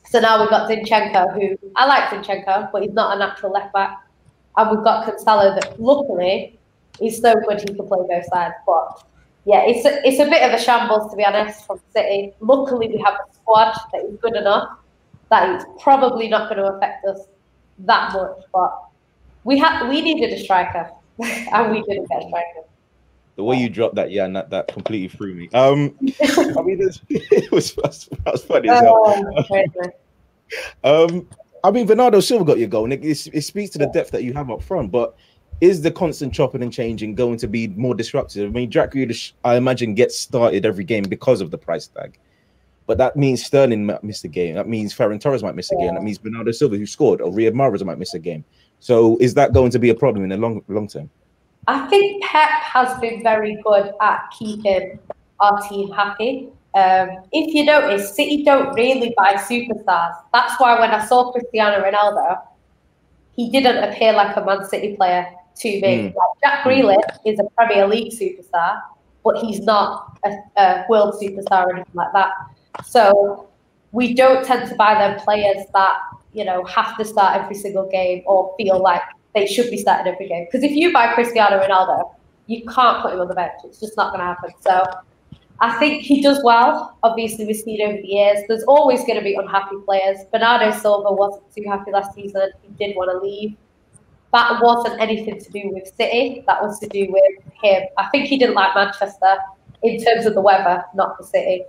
[0.10, 3.72] So now we've got Zinchenko, who I like Zinchenko, but he's not a natural left
[3.74, 4.04] back.
[4.58, 6.58] And we've got Cancelo that luckily
[7.00, 8.56] he's so good he can play both sides.
[8.66, 9.04] But
[9.46, 12.34] yeah, it's a, it's a bit of a shambles to be honest from City.
[12.40, 14.70] Luckily we have a squad that is good enough
[15.30, 17.28] that it's probably not going to affect us
[17.80, 18.44] that much.
[18.54, 18.84] But
[19.44, 22.68] we had we needed a striker and we didn't get a striker
[23.38, 25.48] the way you dropped that, yeah, that, that completely threw me.
[25.54, 29.64] Um, I mean, it was, that was funny as hell.
[30.84, 31.28] Oh, um,
[31.64, 34.24] I mean, Bernardo Silva got your goal, and it, it, speaks to the depth that
[34.24, 34.92] you have up front.
[34.92, 35.16] But
[35.62, 38.50] is the constant chopping and changing going to be more disruptive?
[38.50, 42.18] I mean, Jack Grealish, I imagine, gets started every game because of the price tag.
[42.88, 44.56] But that means Sterling might miss a game.
[44.56, 45.94] That means Ferran Torres might miss a game.
[45.94, 48.46] That means Bernardo Silva, who scored, or Riyad Mahrez might miss a game.
[48.80, 51.10] So is that going to be a problem in the long long term?
[51.68, 55.00] I think Pep has been very good at keeping
[55.42, 56.48] our team happy.
[56.76, 60.16] Um, if you notice, City don't really buy superstars.
[60.34, 62.42] That's why when I saw Cristiano Ronaldo,
[63.36, 65.82] he didn't appear like a Man City player to me.
[65.82, 66.16] Mm.
[66.16, 68.82] Like Jack Grealish is a Premier League superstar,
[69.26, 72.32] but he's not a, a world superstar or anything like that.
[72.86, 73.50] So
[73.92, 75.98] we don't tend to buy them players that
[76.34, 79.02] you know have to start every single game or feel like
[79.34, 80.46] they should be starting every game.
[80.46, 82.14] Because if you buy Cristiano Ronaldo,
[82.48, 83.54] you can't put him on the bench.
[83.64, 84.52] It's just not going to happen.
[84.62, 84.84] So
[85.60, 86.98] I think he does well.
[87.04, 88.40] Obviously, we've seen over the years.
[88.48, 90.20] There's always going to be unhappy players.
[90.32, 92.50] Bernardo Silva wasn't too happy last season.
[92.62, 93.56] He did want to leave.
[94.34, 96.44] That wasn't anything to do with City.
[96.48, 97.84] That was to do with him.
[97.98, 99.38] I think he didn't like Manchester
[99.84, 101.64] in terms of the weather, not the City.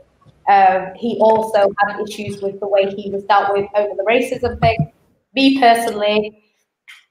[0.48, 4.58] Um, he also had issues with the way he was dealt with over the racism
[4.60, 4.92] thing.
[5.34, 6.42] Me personally,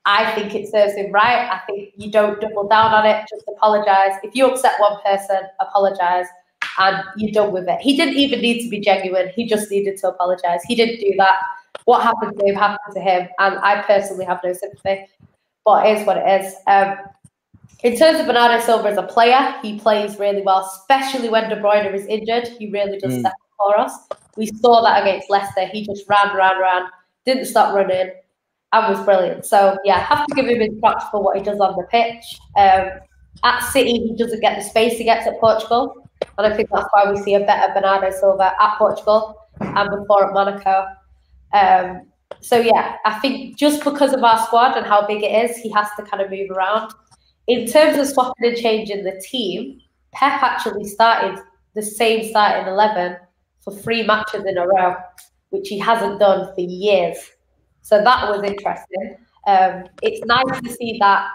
[0.05, 1.49] I think it serves him right.
[1.51, 4.13] I think you don't double down on it, just apologize.
[4.23, 6.25] If you upset one person, apologize.
[6.79, 7.79] and you're done with it.
[7.81, 9.29] He didn't even need to be genuine.
[9.35, 10.61] He just needed to apologize.
[10.67, 11.35] He didn't do that.
[11.85, 15.07] What happened to him happened to him, and I personally have no sympathy.
[15.65, 16.55] But it is what it is.
[16.67, 16.97] Um,
[17.83, 21.55] in terms of Bernardo Silva as a player, he plays really well, especially when De
[21.57, 22.47] Bruyne is injured.
[22.59, 23.19] He really does mm.
[23.19, 23.93] step for us.
[24.35, 25.67] We saw that against Leicester.
[25.67, 26.83] He just ran, ran, ran,
[27.25, 28.11] didn't stop running,
[28.73, 29.45] and was brilliant.
[29.45, 32.39] So yeah, have to give him his props for what he does on the pitch.
[32.55, 32.89] Um,
[33.43, 36.87] at City, he doesn't get the space he gets at Portugal, and I think that's
[36.91, 40.87] why we see a better Bernardo Silva at Portugal and before at Monaco.
[41.53, 42.07] Um,
[42.41, 45.71] so yeah, I think just because of our squad and how big it is, he
[45.71, 46.91] has to kind of move around
[47.47, 49.81] in terms of swapping and changing the team,
[50.11, 51.41] Pep actually started
[51.75, 53.17] the same starting 11
[53.61, 54.95] for three matches in a row,
[55.49, 57.17] which he hasn't done for years.
[57.81, 59.17] So that was interesting.
[59.45, 61.27] Um, it's nice to see that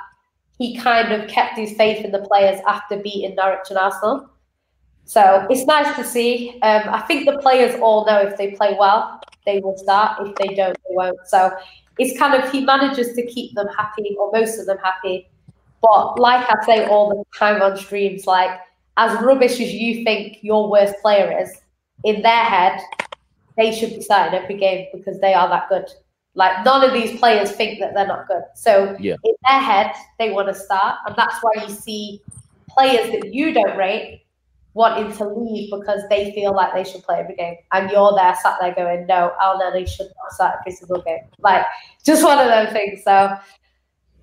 [0.58, 4.28] he kind of kept his faith in the players after beating Norwich and Arsenal.
[5.04, 6.60] So it's nice to see.
[6.62, 10.26] Um, I think the players all know if they play well, they will start.
[10.26, 11.18] If they don't, they won't.
[11.26, 11.50] So
[11.98, 15.28] it's kind of he manages to keep them happy, or most of them happy,
[15.82, 18.58] but like I say all the time on streams, like
[18.96, 21.50] as rubbish as you think your worst player is,
[22.04, 22.80] in their head,
[23.56, 25.88] they should be starting every game because they are that good.
[26.34, 28.42] Like none of these players think that they're not good.
[28.54, 29.16] So yeah.
[29.24, 32.22] in their head, they want to start, and that's why you see
[32.70, 34.22] players that you don't rate
[34.74, 38.34] wanting to leave because they feel like they should play every game, and you're there
[38.42, 41.66] sat there going, "No, Elneny should not start every single game." Like
[42.04, 43.04] just one of those things.
[43.04, 43.36] So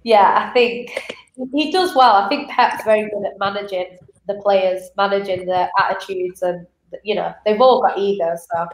[0.03, 1.15] yeah, I think
[1.53, 2.15] he does well.
[2.15, 3.97] I think Pep's very good at managing
[4.27, 6.65] the players, managing their attitudes, and
[7.03, 8.35] you know they've all got ego.
[8.35, 8.67] So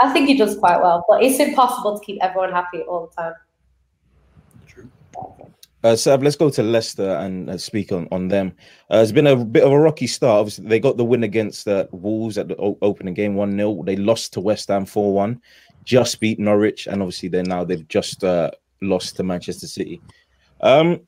[0.00, 1.04] I think he does quite well.
[1.08, 3.34] But it's impossible to keep everyone happy all the time.
[4.66, 4.90] True.
[5.84, 8.54] Uh, Sav, let's go to Leicester and uh, speak on, on them.
[8.88, 10.40] Uh, it's been a bit of a rocky start.
[10.40, 13.82] Obviously, they got the win against uh, Wolves at the o- opening game 1 0.
[13.84, 15.40] They lost to West Ham 4 1,
[15.84, 20.00] just beat Norwich, and obviously, they're now they've just uh, lost to Manchester City.
[20.60, 21.00] Um,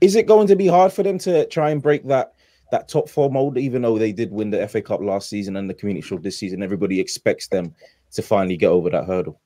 [0.00, 2.34] is it going to be hard for them to try and break that
[2.70, 5.70] that top four mold, even though they did win the FA Cup last season and
[5.70, 6.62] the Community Shield this season?
[6.62, 7.74] Everybody expects them
[8.12, 9.40] to finally get over that hurdle.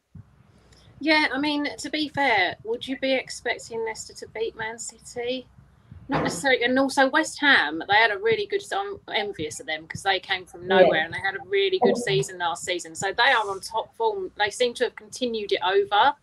[1.01, 5.47] Yeah, I mean, to be fair, would you be expecting Leicester to beat Man City?
[6.09, 7.83] Not necessarily, and also West Ham.
[7.89, 8.63] They had a really good.
[8.73, 11.05] I'm envious of them because they came from nowhere yeah.
[11.05, 12.95] and they had a really good season last season.
[12.95, 14.31] So they are on top form.
[14.37, 16.15] They seem to have continued it over.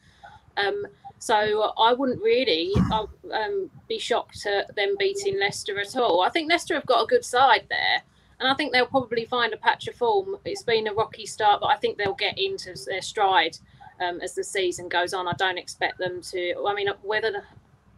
[0.57, 0.85] Um,
[1.19, 6.21] so I wouldn't really um, be shocked at them beating Leicester at all.
[6.21, 8.01] I think Leicester have got a good side there,
[8.39, 10.37] and I think they'll probably find a patch of form.
[10.45, 13.57] It's been a rocky start, but I think they'll get into their stride
[13.99, 15.27] um, as the season goes on.
[15.27, 16.65] I don't expect them to.
[16.65, 17.43] I mean, whether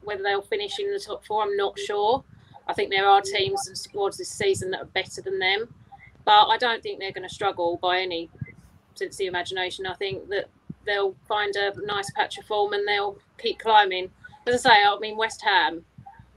[0.03, 2.23] whether they'll finish in the top four, I'm not sure.
[2.67, 5.73] I think there are teams and squads this season that are better than them,
[6.25, 8.31] but I don't think they're going to struggle by any
[8.95, 9.85] sense of the imagination.
[9.85, 10.45] I think that
[10.85, 14.09] they'll find a nice patch of form and they'll keep climbing.
[14.47, 15.83] As I say, I mean West Ham,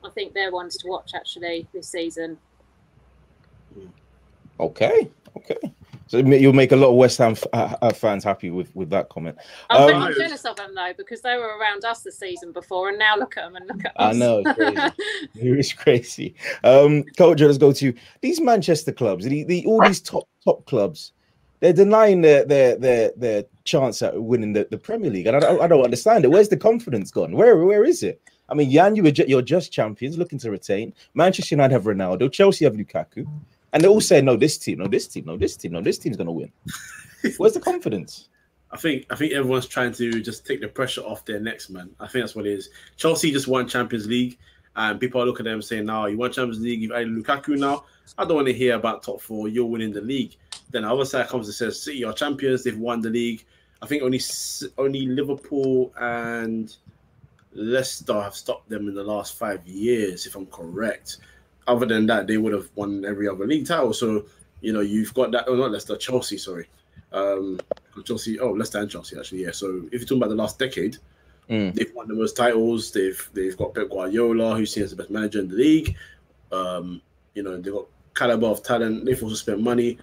[0.04, 2.38] I think they're ones to watch actually this season.
[4.60, 5.72] Okay, okay.
[6.06, 9.08] So you'll make a lot of West Ham uh, uh, fans happy with, with that
[9.08, 9.36] comment.
[9.70, 12.98] I'm um, jealous of them though because they were around us the season before, and
[12.98, 14.14] now look at them and look at us.
[14.14, 14.92] I know it's crazy.
[15.34, 16.34] it's crazy.
[16.62, 19.24] Um, Coach, let's go to these Manchester clubs.
[19.24, 21.12] The, the all these top top clubs
[21.60, 25.40] they're denying their their their their chance at winning the, the Premier League, and I
[25.40, 26.30] don't, I don't understand it.
[26.30, 27.32] Where's the confidence gone?
[27.32, 28.20] Where where is it?
[28.48, 30.92] I mean, Jan, you were you're just champions, looking to retain.
[31.14, 33.26] Manchester United have Ronaldo, Chelsea have Lukaku,
[33.72, 35.98] and they all say, "No, this team, no, this team, no, this team, no, this
[35.98, 36.52] team's gonna win."
[37.38, 38.28] Where's the confidence?
[38.70, 41.90] I think I think everyone's trying to just take the pressure off their next man.
[42.00, 42.70] I think that's what it is.
[42.96, 44.36] Chelsea just won Champions League,
[44.76, 47.58] and people are looking at them saying, "Now you won Champions League, you've added Lukaku
[47.58, 47.84] now.
[48.18, 49.48] I don't want to hear about top four.
[49.48, 50.36] You're winning the league."
[50.74, 52.64] Then the other side comes and says City are champions.
[52.64, 53.44] They've won the league.
[53.80, 54.20] I think only
[54.76, 56.74] only Liverpool and
[57.52, 61.18] Leicester have stopped them in the last five years, if I'm correct.
[61.68, 63.92] Other than that, they would have won every other league title.
[63.92, 64.26] So
[64.62, 65.44] you know you've got that.
[65.46, 66.38] Oh, not Leicester, Chelsea.
[66.38, 66.66] Sorry,
[67.12, 67.60] um,
[68.04, 68.40] Chelsea.
[68.40, 69.44] Oh, Leicester and Chelsea actually.
[69.44, 69.52] Yeah.
[69.52, 70.96] So if you're talking about the last decade,
[71.48, 71.72] mm.
[71.72, 72.90] they've won the most titles.
[72.90, 75.96] They've they've got Pep Guardiola, who's seen as the best manager in the league.
[76.50, 77.00] Um,
[77.34, 79.04] you know they've got caliber of talent.
[79.04, 79.98] They've also spent money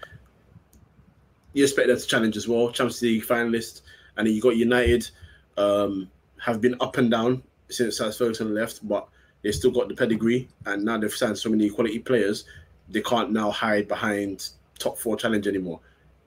[1.53, 3.81] you expect them to challenge as well, Champions League finalists,
[4.17, 5.09] and then you got United,
[5.57, 6.09] um,
[6.39, 9.07] have been up and down since Alex Ferguson left, but
[9.41, 12.45] they still got the pedigree, and now they've signed so many quality players,
[12.89, 15.79] they can't now hide behind top four challenge anymore.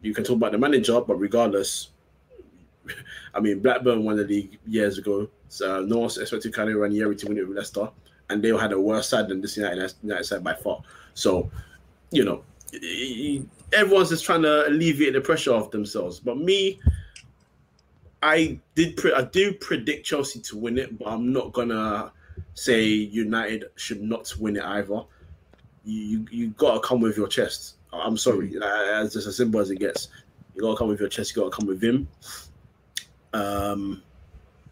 [0.02, 1.90] You can talk about the manager, but regardless,
[3.34, 7.26] I mean Blackburn won the league years ago, so no one expected Carlo Ranieri to
[7.26, 7.88] win it with Leicester,
[8.30, 10.82] and they had a worse side than this United, United side by far.
[11.14, 11.50] So,
[12.10, 12.42] you know,
[13.74, 16.20] everyone's just trying to alleviate the pressure off themselves.
[16.20, 16.80] But me,
[18.22, 22.12] I did pre- I do predict Chelsea to win it, but I'm not gonna
[22.54, 25.02] say United should not win it either.
[25.84, 27.76] You you, you gotta come with your chest.
[27.92, 30.08] I'm sorry, it's just as simple as it gets.
[30.54, 31.34] You gotta come with your chest.
[31.34, 32.08] You gotta come with him.
[33.32, 34.02] Um,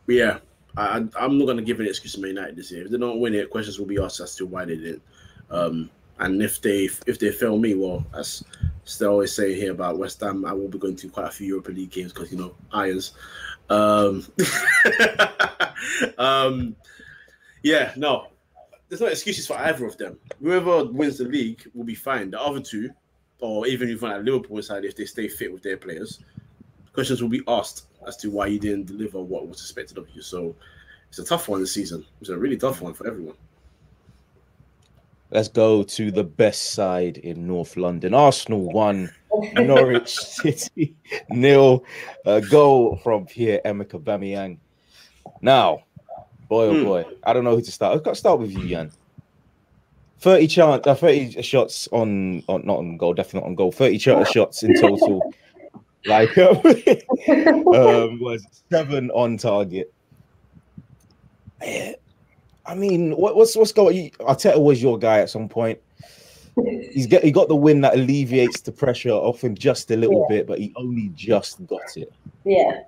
[0.07, 0.39] yeah,
[0.77, 2.85] I, I'm not gonna give an excuse to Man United this year.
[2.85, 5.03] If they don't win it, questions will be asked as to why they didn't.
[5.51, 5.91] Um,
[6.23, 8.45] and if they if they fail me, well, as
[8.99, 11.49] they always say here about West Ham, I will be going to quite a few
[11.49, 13.13] Europa League games because you know irons.
[13.69, 14.27] Um,
[16.19, 16.77] um,
[17.63, 18.29] yeah, no,
[18.89, 20.17] there's no excuses for either of them.
[20.41, 22.31] Whoever wins the league will be fine.
[22.31, 22.91] The other two,
[23.41, 26.21] or even even at Liverpool side, if they stay fit with their players,
[26.93, 30.23] questions will be asked as to why you didn't deliver what was expected of you.
[30.23, 30.55] So
[31.09, 32.07] it's a tough one this season.
[32.21, 33.37] It's a really tough one for everyone.
[35.33, 38.13] Let's go to the best side in North London.
[38.13, 39.11] Arsenal won,
[39.55, 40.95] Norwich City
[41.31, 41.85] nil.
[42.27, 44.59] A goal from Pierre Emerick Aubameyang.
[45.41, 45.85] Now,
[46.49, 46.85] boy oh hmm.
[46.85, 47.97] boy, I don't know who to start.
[47.97, 48.91] I've got to start with you, Yan.
[50.19, 53.73] 30 chance, uh, 30 shots on, on not on goal, definitely not on goal.
[53.73, 55.33] 30 shots in total.
[56.05, 59.93] like um, um, was seven on target.
[62.65, 64.11] I mean, what, what's what's going?
[64.21, 65.79] Arteta was your guy at some point.
[66.93, 70.27] He's get he got the win that alleviates the pressure off him just a little
[70.29, 70.37] yeah.
[70.37, 72.13] bit, but he only just got it.
[72.45, 72.83] Yeah.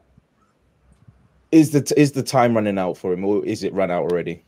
[1.51, 4.45] Is the is the time running out for him, or is it run out already?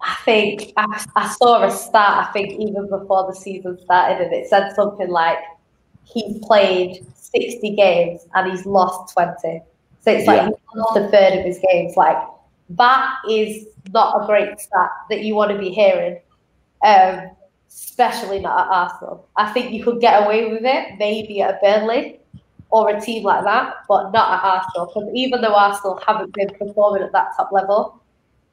[0.00, 2.28] I think I, I saw a stat.
[2.28, 5.38] I think even before the season started, and it said something like
[6.04, 9.62] he's played sixty games and he's lost twenty.
[10.00, 10.48] So it's like yeah.
[10.48, 11.96] he's lost a third of his games.
[11.96, 12.18] Like
[12.70, 16.20] that is not a great stat that you want to be hearing,
[16.84, 17.30] um,
[17.68, 19.28] especially not at Arsenal.
[19.36, 22.20] I think you could get away with it maybe at Burnley
[22.70, 24.86] or a team like that, but not at Arsenal.
[24.86, 28.02] Because even though Arsenal haven't been performing at that top level,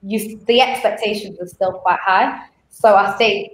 [0.03, 2.45] you, the expectations are still quite high.
[2.69, 3.51] So I think,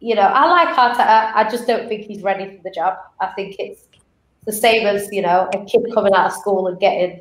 [0.00, 1.32] you know, I like Arteta.
[1.34, 2.98] I just don't think he's ready for the job.
[3.20, 3.84] I think it's
[4.46, 7.20] the same as you know a kid coming out of school and getting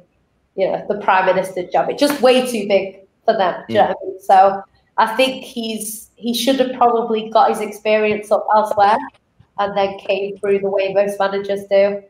[0.60, 1.90] you know, the prime minister's job.
[1.90, 3.64] It's just way too big for them.
[3.68, 4.20] Do you know I mean?
[4.20, 4.62] So
[4.98, 8.98] I think he's he should have probably got his experience up elsewhere
[9.58, 12.04] and then came through the way most managers do.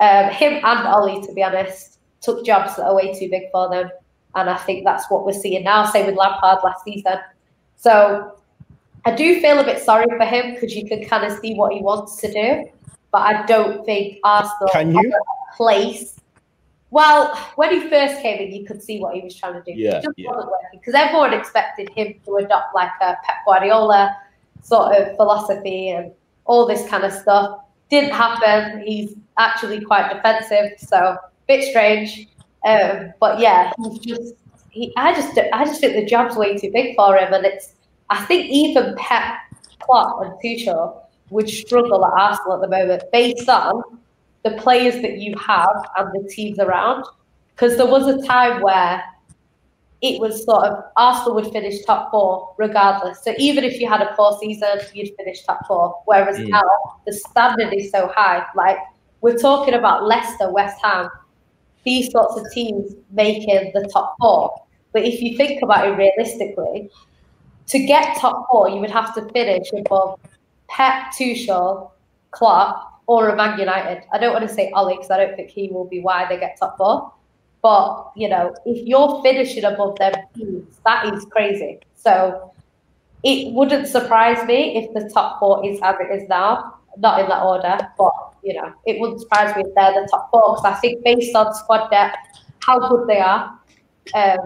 [0.00, 3.68] Um, him and Ollie, to be honest, took jobs that are way too big for
[3.68, 3.90] them.
[4.34, 5.84] And I think that's what we're seeing now.
[5.84, 7.18] Same with Lampard last season.
[7.76, 8.38] So
[9.04, 11.72] I do feel a bit sorry for him because you can kind of see what
[11.74, 12.70] he wants to do.
[13.10, 15.12] But I don't think Arsenal can you?
[15.54, 16.18] place
[16.92, 19.72] well, when he first came in, you could see what he was trying to do.
[19.74, 20.28] Yeah, it just yeah.
[20.28, 24.14] wasn't working because everyone expected him to adopt like a Pep Guardiola
[24.62, 26.12] sort of philosophy and
[26.44, 27.60] all this kind of stuff.
[27.88, 28.82] Didn't happen.
[28.86, 32.28] He's actually quite defensive, so a bit strange.
[32.66, 34.34] Um, but yeah, he's just.
[34.68, 37.74] He, I just, I just think the job's way too big for him, and it's.
[38.10, 39.38] I think even Pep,
[39.78, 41.00] Klopp, and Tuchel
[41.30, 43.82] would struggle at Arsenal at the moment based on
[44.44, 47.04] the players that you have and the teams around.
[47.54, 49.02] Because there was a time where
[50.02, 53.22] it was sort of Arsenal would finish top four regardless.
[53.22, 56.02] So even if you had a poor season, you'd finish top four.
[56.06, 56.48] Whereas mm.
[56.48, 56.62] now
[57.06, 58.44] the standard is so high.
[58.56, 58.78] Like
[59.20, 61.08] we're talking about Leicester, West Ham,
[61.84, 64.52] these sorts of teams making the top four.
[64.92, 66.90] But if you think about it realistically,
[67.68, 70.18] to get top four, you would have to finish above
[70.68, 71.92] Pep, Tuchel,
[72.32, 74.04] Klopp, or a Man United.
[74.12, 76.38] I don't want to say Ollie because I don't think he will be why they
[76.38, 77.12] get top four.
[77.60, 80.14] But you know, if you're finishing above them
[80.86, 81.80] that is crazy.
[81.94, 82.52] So
[83.22, 87.28] it wouldn't surprise me if the top four is as it is now, not in
[87.28, 87.76] that order.
[87.98, 91.04] But you know, it wouldn't surprise me if they're the top four because I think
[91.04, 92.16] based on squad depth,
[92.60, 93.58] how good they are,
[94.14, 94.38] um,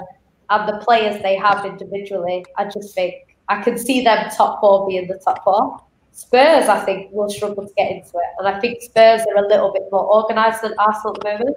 [0.50, 3.14] and the players they have individually, I just think
[3.48, 5.80] I can see them top four being the top four.
[6.16, 8.30] Spurs, I think, will struggle to get into it.
[8.38, 11.56] And I think Spurs are a little bit more organised than Arsenal at the moment.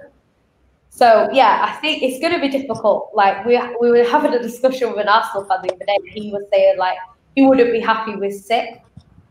[0.90, 3.10] So, yeah, I think it's going to be difficult.
[3.14, 6.30] Like, we, we were having a discussion with an Arsenal fan the other day, he
[6.30, 6.98] was saying, like,
[7.36, 8.82] he wouldn't be happy with sixth.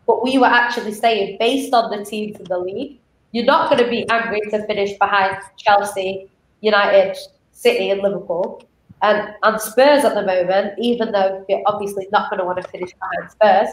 [0.07, 2.97] But we were actually saying, based on the teams in the league,
[3.32, 6.27] you're not going to be angry to finish behind Chelsea,
[6.61, 7.15] United,
[7.51, 8.63] City, and Liverpool.
[9.03, 12.67] And, and Spurs at the moment, even though you're obviously not going to want to
[12.69, 13.69] finish behind Spurs,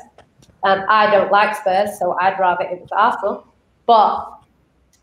[0.66, 3.46] and I don't like Spurs, so I'd rather it was Arsenal.
[3.86, 4.40] But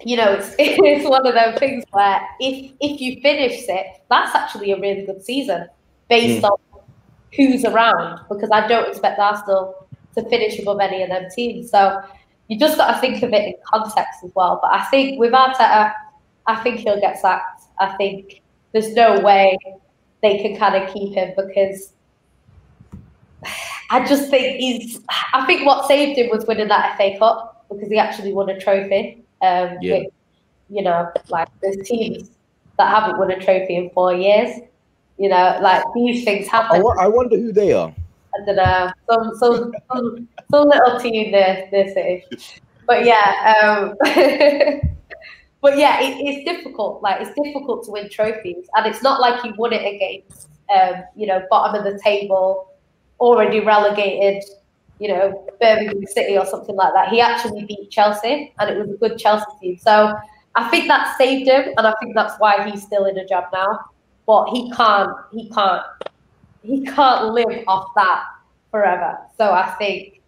[0.03, 4.35] you know, it's it's one of those things where if if you finish sixth, that's
[4.35, 5.67] actually a really good season
[6.09, 6.49] based mm.
[6.49, 6.81] on
[7.35, 8.19] who's around.
[8.29, 11.71] Because I don't expect Arsenal to finish above any of them teams.
[11.71, 12.03] So,
[12.49, 14.59] you just got to think of it in context as well.
[14.61, 15.93] But I think with Arteta,
[16.45, 17.63] I think he'll get sacked.
[17.79, 18.41] I think
[18.73, 19.57] there's no way
[20.21, 21.93] they can kind of keep him because
[23.89, 24.99] I just think he's.
[25.33, 28.59] I think what saved him was winning that FA Cup because he actually won a
[28.59, 29.23] trophy.
[29.41, 30.03] Um, Yeah.
[30.69, 32.29] you know, like there's teams
[32.77, 34.59] that haven't won a trophy in four years.
[35.17, 36.81] You know, like these things happen.
[36.81, 37.93] wo- I wonder who they are.
[38.35, 42.61] I don't know, some some some, some little team this this age.
[42.87, 43.93] But yeah, um,
[45.61, 47.01] but yeah, it, it's difficult.
[47.03, 51.03] Like it's difficult to win trophies, and it's not like you won it against um,
[51.15, 52.69] you know bottom of the table,
[53.23, 54.43] already relegated.
[54.99, 57.09] You know, Birmingham City or something like that.
[57.09, 59.77] He actually beat Chelsea, and it was a good Chelsea team.
[59.77, 60.13] So
[60.55, 63.45] I think that saved him, and I think that's why he's still in a job
[63.51, 63.79] now.
[64.27, 65.11] But he can't.
[65.31, 65.83] He can't
[66.63, 68.23] he can't live off that
[68.71, 69.17] forever.
[69.37, 70.21] So I think,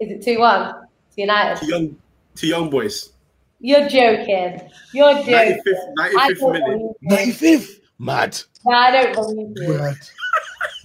[0.00, 0.80] is it 2 1 to
[1.14, 1.68] To United?
[1.68, 1.96] young,
[2.36, 3.12] to young boys.
[3.58, 4.70] You're joking.
[4.94, 5.34] You're joking.
[5.34, 6.92] 95th, I 95th don't minute.
[7.02, 7.58] believe you.
[7.58, 7.80] 95th.
[7.98, 8.40] Mad.
[8.64, 9.92] No, I don't believe you.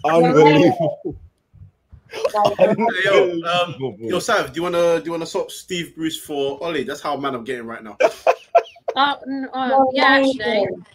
[0.04, 1.16] Unbelievable.
[2.34, 6.62] Like, yo, um, yo, Sav, do you wanna do you wanna swap Steve Bruce for
[6.64, 6.84] Ollie?
[6.84, 7.98] That's how mad I'm getting right now.
[8.96, 10.86] Uh, n- uh, you're yeah, actually, amazing.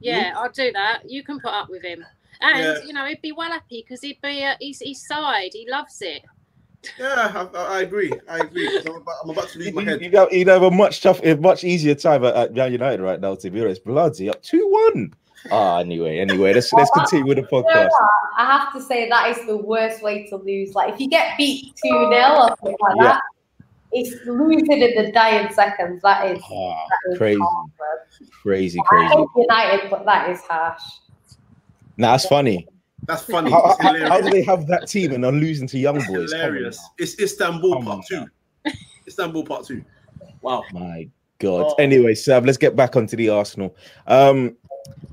[0.00, 1.02] yeah, I'll do that.
[1.08, 2.04] You can put up with him,
[2.40, 2.78] and Yeah.
[2.84, 5.50] you know he'd be well happy because he'd be uh, he's his side.
[5.52, 6.22] He loves it.
[6.98, 8.12] Yeah, I, I agree.
[8.28, 8.66] I agree.
[8.86, 10.00] I'm about, I'm about to lose You, my head.
[10.02, 13.00] you, have, you have a much tough, a much easier time at, at Man United
[13.00, 13.36] right now.
[13.36, 15.14] To be honest, bloody up two one.
[15.50, 17.90] Ah, anyway, anyway, let's let's continue with the podcast.
[18.36, 20.74] I have to say that is the worst way to lose.
[20.74, 23.02] Like if you get beat 2 0 or something like Yeah.
[23.04, 23.22] that,
[23.92, 26.02] it's losing in the dying seconds.
[26.02, 27.70] That is, Ah, that is crazy, hard,
[28.42, 29.24] crazy, crazy.
[29.36, 30.82] United, but that is harsh.
[31.96, 32.66] Now that's funny.
[33.06, 33.50] That's funny.
[33.50, 36.06] How, how, how do they have that team and are losing to young boys?
[36.06, 36.80] Come on hilarious.
[36.98, 38.26] It's Istanbul Come part on
[38.64, 38.72] two.
[39.06, 39.84] Istanbul part two.
[40.42, 40.64] Wow.
[40.72, 41.08] My
[41.38, 41.66] God.
[41.68, 41.74] Oh.
[41.78, 43.74] Anyway, Sav, let's get back onto the Arsenal.
[44.06, 44.56] Um,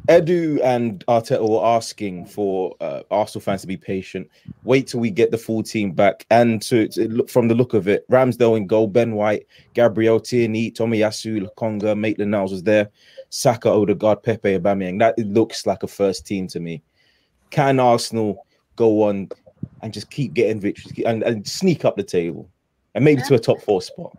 [0.07, 4.29] Edu and Arteta were asking for uh, Arsenal fans to be patient.
[4.63, 6.25] Wait till we get the full team back.
[6.29, 10.19] And to, to look from the look of it, Ramsdale in goal, Ben White, Gabriel
[10.19, 12.89] Tierney, Tomiyasu, Lokonga, Maitland Niles was there,
[13.29, 14.99] Saka, Odegaard, Pepe, Aubameyang.
[14.99, 16.83] That looks like a first team to me.
[17.49, 18.45] Can Arsenal
[18.75, 19.29] go on
[19.81, 22.47] and just keep getting victories and, and sneak up the table
[22.93, 24.15] and maybe to a top four spot?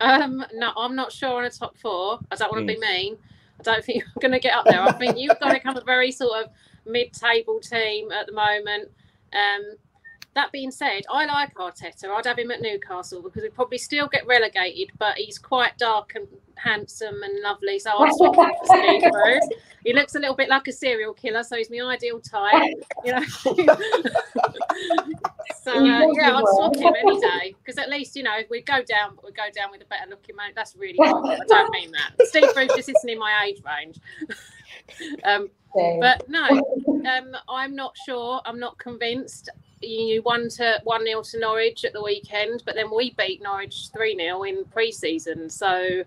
[0.00, 2.20] Um, no, I'm not sure on a top four.
[2.30, 3.16] I don't want to be mean.
[3.60, 4.80] I don't think you're going to get up there.
[4.80, 6.50] I think you've got to come a very sort of
[6.86, 8.90] mid-table team at the moment.
[9.32, 9.76] Um,
[10.34, 12.08] that being said, I like Arteta.
[12.10, 16.14] I'd have him at Newcastle because we'd probably still get relegated, but he's quite dark
[16.14, 16.26] and
[16.56, 17.78] handsome and lovely.
[17.78, 19.48] So I'll swap him for Steve Bruce.
[19.84, 22.72] He looks a little bit like a serial killer, so he's my ideal type.
[23.04, 23.22] You know.
[25.62, 28.82] so uh, yeah, I'd swap him any day because at least you know we go
[28.82, 30.52] down, but we go down with a better looking man.
[30.54, 31.08] That's really good.
[31.08, 32.26] I don't mean that.
[32.28, 33.98] Steve Bruce just isn't in my age range.
[35.24, 35.50] um,
[36.00, 36.46] but no,
[36.88, 38.40] um, I'm not sure.
[38.44, 39.50] I'm not convinced.
[39.80, 43.88] You won to one 0 to Norwich at the weekend, but then we beat Norwich
[43.92, 45.50] three 0 in pre-season.
[45.50, 46.04] So,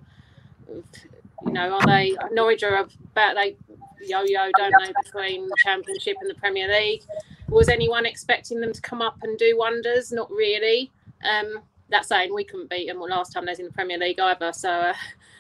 [0.70, 3.56] you know, are they Norwich are about they
[4.02, 7.04] yo-yo, don't they, between the Championship and the Premier League?
[7.50, 10.12] Was anyone expecting them to come up and do wonders?
[10.12, 10.92] Not really.
[11.28, 11.60] Um,
[11.90, 14.52] that saying, we couldn't beat them last time they was in the Premier League either.
[14.54, 14.70] So.
[14.70, 14.94] Uh,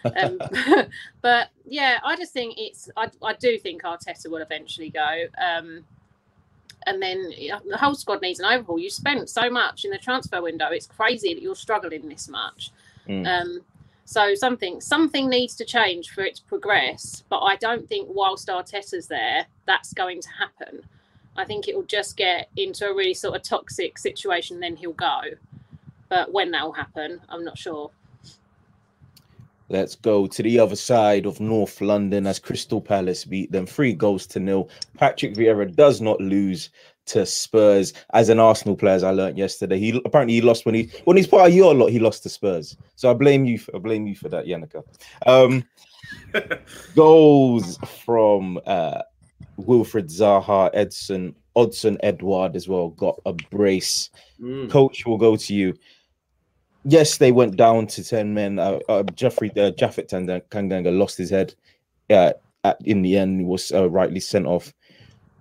[0.23, 0.39] um,
[1.21, 2.89] but yeah, I just think it's.
[2.95, 5.25] I, I do think Arteta will eventually go.
[5.37, 5.83] Um,
[6.85, 8.79] and then the whole squad needs an overhaul.
[8.79, 10.69] You spent so much in the transfer window.
[10.71, 12.71] It's crazy that you're struggling this much.
[13.09, 13.27] Mm.
[13.27, 13.61] Um,
[14.07, 17.25] so something something needs to change for it to progress.
[17.27, 20.81] But I don't think whilst Arteta's there, that's going to happen.
[21.35, 24.61] I think it will just get into a really sort of toxic situation.
[24.61, 25.19] Then he'll go.
[26.07, 27.91] But when that will happen, I'm not sure.
[29.67, 33.91] Let's go to the other side of North London as Crystal Palace beat them three
[33.91, 34.69] goals to nil.
[34.97, 36.69] Patrick Vieira does not lose
[37.07, 39.79] to Spurs as an Arsenal player, as I learned yesterday.
[39.79, 42.29] He apparently he lost when he when he's part of your lot, he lost to
[42.29, 42.77] Spurs.
[42.95, 44.83] So I blame you for I blame you for that, Yannicka.
[45.25, 45.63] Um
[46.95, 49.01] goals from uh
[49.59, 54.09] Wilfried Zaha, Edson, Odsonne Edouard as well got a brace.
[54.39, 54.69] Mm.
[54.69, 55.73] Coach will go to you.
[56.85, 58.59] Yes, they went down to ten men.
[58.59, 61.53] Uh, uh, Jeffrey uh, Japhet Tanganga lost his head.
[62.07, 62.33] Yeah,
[62.63, 64.73] at, in the end, he was uh, rightly sent off.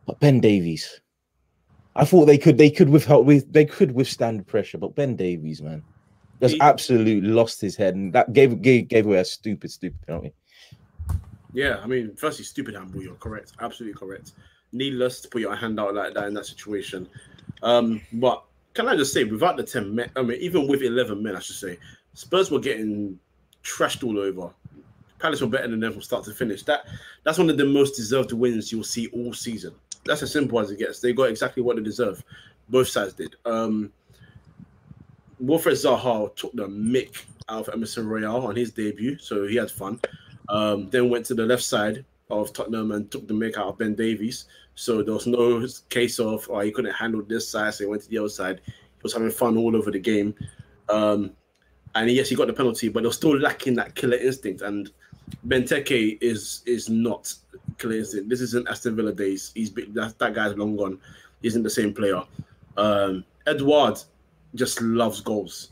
[0.06, 1.00] But Ben Davies,
[1.96, 5.62] I thought they could they could withhold with they could withstand pressure, but Ben Davies,
[5.62, 5.82] man,
[6.40, 9.98] just He- absolutely lost his head, and that gave gave, gave away a stupid, stupid
[10.06, 10.32] penalty.
[11.52, 13.02] Yeah, I mean, firstly, stupid handball.
[13.02, 14.32] You're correct, absolutely correct.
[14.72, 17.08] Needless to put your hand out like that in that situation.
[17.62, 18.44] Um, but
[18.74, 21.38] can I just say, without the 10 men, I mean, even with 11 men, I
[21.38, 21.78] should say,
[22.12, 23.18] Spurs were getting
[23.64, 24.50] trashed all over.
[25.18, 26.62] Palace were better than them from start to finish.
[26.64, 26.84] That
[27.24, 29.74] That's one of the most deserved wins you'll see all season.
[30.06, 31.00] That's as simple as it gets.
[31.00, 32.22] They got exactly what they deserve.
[32.68, 33.36] Both sides did.
[33.44, 33.92] Um,
[35.42, 39.70] Wilfried Zaha took the mick out of Emerson Royal on his debut, so he had
[39.70, 40.00] fun.
[40.48, 43.78] Um, then went to the left side of Tottenham and took the mick out of
[43.78, 44.46] Ben Davies.
[44.74, 48.02] So there was no case of oh he couldn't handle this side, so he went
[48.02, 48.60] to the other side.
[48.66, 50.34] He was having fun all over the game.
[50.88, 51.32] Um,
[51.94, 54.62] and yes, he got the penalty, but they're still lacking that killer instinct.
[54.62, 54.90] And
[55.46, 57.32] Benteke is is not
[57.78, 57.96] killer.
[57.96, 59.52] This isn't Aston Villa days.
[59.54, 60.98] He's that, that guy's long gone.
[61.42, 62.22] He isn't the same player.
[62.76, 63.98] Um, Edouard
[64.54, 65.68] just loves goals,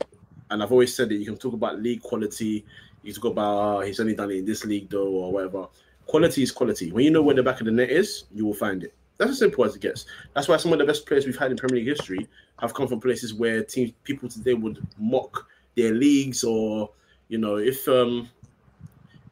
[0.49, 2.65] and I've always said that you can talk about league quality.
[3.03, 5.67] You talk about oh, he's only done it in this league though, or whatever.
[6.07, 6.91] Quality is quality.
[6.91, 8.93] When you know where the back of the net is, you will find it.
[9.17, 10.05] That's as simple as it gets.
[10.33, 12.27] That's why some of the best players we've had in Premier League history
[12.59, 16.89] have come from places where teams people today would mock their leagues, or
[17.27, 18.29] you know, if um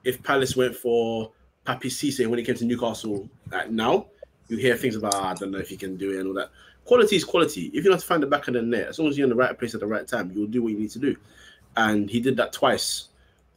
[0.03, 1.31] if Palace went for
[1.65, 4.07] Papiss Cisse when he came to Newcastle like now,
[4.49, 6.33] you hear things about oh, I don't know if he can do it and all
[6.33, 6.49] that.
[6.85, 7.71] Quality is quality.
[7.73, 9.29] If you know to find the back of the net, as long as you're in
[9.29, 11.15] the right place at the right time, you'll do what you need to do.
[11.77, 13.07] And he did that twice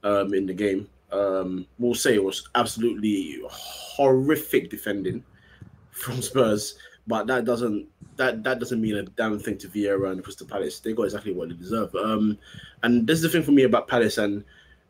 [0.04, 0.88] um, in the game.
[1.11, 5.24] Um, we'll say it was absolutely horrific defending
[5.90, 6.76] from Spurs,
[7.07, 7.86] but that doesn't
[8.16, 10.80] that that doesn't mean a damn thing to Vieira and Crystal Palace.
[10.80, 11.94] They got exactly what they deserve.
[11.96, 12.38] Um,
[12.82, 14.44] and this is the thing for me about Palace, and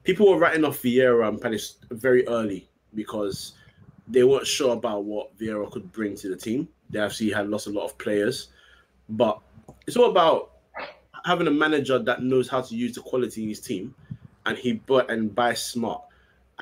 [0.04, 3.52] people were writing off Vieira and Palace very early because
[4.08, 6.68] they weren't sure about what Vieira could bring to the team.
[6.90, 8.48] They actually had lost a lot of players,
[9.08, 9.40] but
[9.86, 10.52] it's all about
[11.24, 13.94] having a manager that knows how to use the quality in his team,
[14.46, 16.02] and he but and buys smart,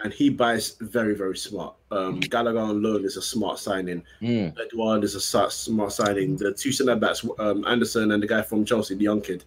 [0.03, 1.75] and he buys very very smart.
[1.91, 4.03] Um, Gallagher on loan is a smart signing.
[4.23, 4.59] Mm.
[4.59, 6.37] Edouard is a smart signing.
[6.37, 9.45] The two centre backs, um, Anderson and the guy from Chelsea, the young kid,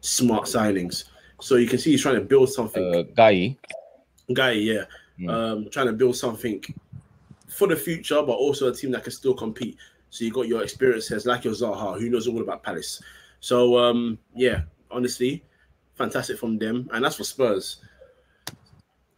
[0.00, 1.04] smart signings.
[1.40, 2.94] So you can see he's trying to build something.
[2.94, 3.56] Uh, Guy.
[4.32, 4.84] Guy, yeah,
[5.20, 5.30] Mm.
[5.30, 6.62] um, trying to build something
[7.48, 9.76] for the future, but also a team that can still compete.
[10.10, 13.02] So you got your experiences like your Zaha, who knows all about Palace.
[13.40, 15.44] So um, yeah, honestly,
[15.94, 17.78] fantastic from them, and that's for Spurs.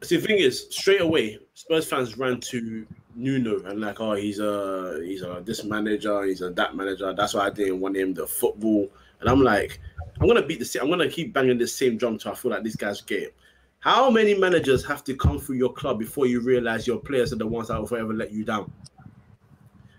[0.02, 4.40] See, the thing is, straight away, Spurs fans ran to Nuno and like, oh, he's
[4.40, 7.12] a he's a this manager, he's a that manager.
[7.14, 8.90] That's why I didn't want him the football.
[9.20, 9.78] And I'm like,
[10.20, 10.78] I'm gonna beat the.
[10.80, 13.34] I'm gonna keep banging this same drum till I feel like these guys get it.
[13.82, 17.36] How many managers have to come through your club before you realize your players are
[17.36, 18.70] the ones that will forever let you down?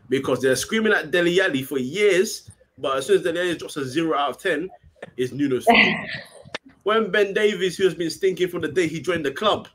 [0.07, 3.75] Because they're screaming at Dele Alli for years, but as soon as Dele Alli drops
[3.75, 4.69] a zero out of ten,
[5.17, 5.85] it's Nuno's fault.
[6.83, 9.67] when Ben Davies, who has been stinking from the day he joined the club,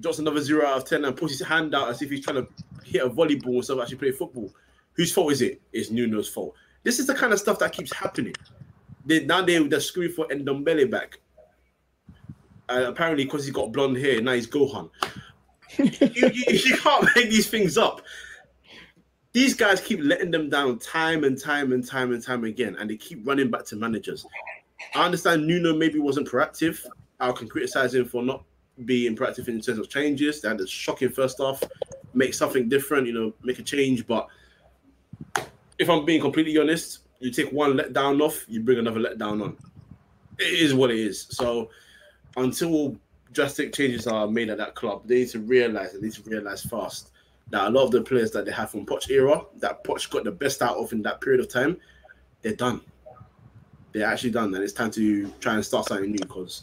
[0.00, 2.44] drops another zero out of ten and puts his hand out as if he's trying
[2.44, 2.48] to
[2.84, 4.52] hit a volleyball instead of actually play football,
[4.92, 5.62] whose fault is it?
[5.72, 6.54] It's Nuno's fault.
[6.82, 8.34] This is the kind of stuff that keeps happening.
[9.06, 11.20] They now they they're screaming for Ndombele back.
[12.70, 14.90] Uh, apparently, because he's got blonde hair, now he's Gohan.
[15.78, 18.02] you, you, you can't make these things up.
[19.32, 22.88] These guys keep letting them down time and time and time and time again, and
[22.88, 24.24] they keep running back to managers.
[24.94, 26.84] I understand Nuno maybe wasn't proactive.
[27.18, 28.44] I can criticize him for not
[28.84, 30.40] being proactive in terms of changes.
[30.40, 31.62] They had a shocking first off,
[32.14, 34.06] make something different, you know, make a change.
[34.06, 34.28] But
[35.78, 39.56] if I'm being completely honest, you take one letdown off, you bring another letdown on.
[40.38, 41.26] It is what it is.
[41.30, 41.70] So
[42.36, 42.96] until
[43.32, 46.62] drastic changes are made at that club, they need to realize, they need to realize
[46.62, 47.10] fast
[47.50, 50.24] that a lot of the players that they have from Poch era, that Poch got
[50.24, 51.76] the best out of in that period of time,
[52.42, 52.80] they're done.
[53.92, 56.62] They're actually done, and it's time to try and start something new because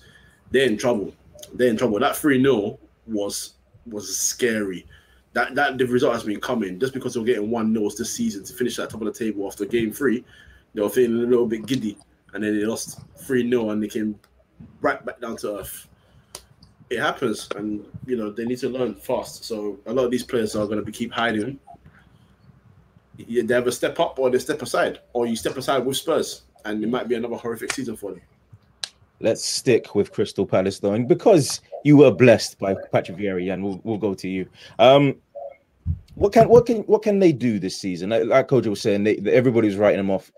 [0.51, 1.13] they're in trouble.
[1.53, 1.99] They're in trouble.
[1.99, 3.53] That 3 0 was
[3.85, 4.85] was scary.
[5.33, 8.13] That that the result has been coming just because they were getting one nils this
[8.13, 10.23] season to finish at top of the table after game three.
[10.73, 11.97] They were feeling a little bit giddy,
[12.33, 14.17] and then they lost 3 0 and they came
[14.81, 15.87] right back down to earth.
[16.89, 19.43] It happens, and you know they need to learn fast.
[19.43, 21.59] So a lot of these players are going to be keep hiding.
[23.17, 26.83] You- a step up or they step aside, or you step aside with Spurs, and
[26.83, 28.21] it might be another horrific season for them.
[29.19, 33.63] Let's stick with Crystal Palace though, and because you were blessed by Patrick Vieira, and
[33.63, 34.47] we'll, we'll go to you.
[34.77, 35.15] Um,
[36.13, 38.09] what can what can what can they do this season?
[38.09, 40.31] Like, like Coach was saying, they, everybody's writing them off,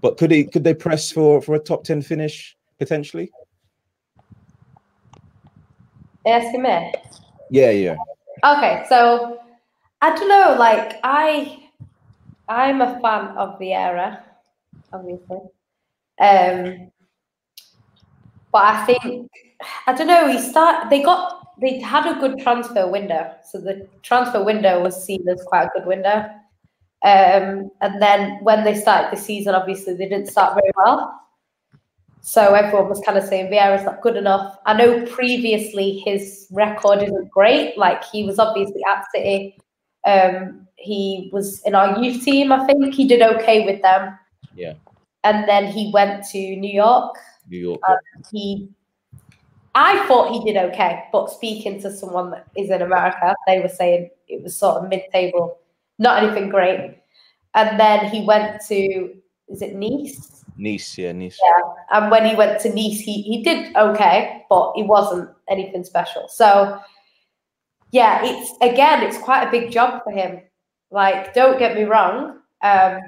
[0.00, 3.30] but could they could they press for for a top ten finish potentially?
[6.26, 6.92] Asking me.
[7.50, 7.96] Yeah, yeah.
[8.44, 9.40] Okay, so
[10.02, 10.56] I don't know.
[10.58, 11.68] Like I,
[12.48, 14.22] I'm a fan of Vieira,
[14.92, 15.38] obviously.
[16.20, 16.90] Um,
[18.52, 19.30] but I think
[19.86, 20.28] I don't know.
[20.30, 20.90] He start.
[20.90, 21.34] They got.
[21.58, 25.70] They had a good transfer window, so the transfer window was seen as quite a
[25.74, 26.28] good window.
[27.02, 31.25] Um, and then when they started the season, obviously they didn't start very well.
[32.26, 34.58] So everyone was kind of saying Vieira's not good enough.
[34.66, 37.78] I know previously his record isn't great.
[37.78, 39.56] Like he was obviously at City.
[40.04, 42.50] Um, he was in our youth team.
[42.50, 44.18] I think he did okay with them.
[44.56, 44.74] Yeah.
[45.22, 47.16] And then he went to New York.
[47.48, 47.80] New York.
[47.88, 47.96] Um,
[48.32, 48.70] he,
[49.76, 53.68] I thought he did okay, but speaking to someone that is in America, they were
[53.68, 55.58] saying it was sort of mid-table,
[56.00, 56.98] not anything great.
[57.54, 59.14] And then he went to,
[59.48, 60.44] is it Nice?
[60.56, 61.38] Nice, yeah, Nice.
[61.42, 61.98] Yeah.
[61.98, 66.28] And when he went to Nice, he, he did okay, but he wasn't anything special.
[66.28, 66.80] So,
[67.92, 70.40] yeah, it's again, it's quite a big job for him.
[70.90, 72.38] Like, don't get me wrong.
[72.62, 73.00] Um,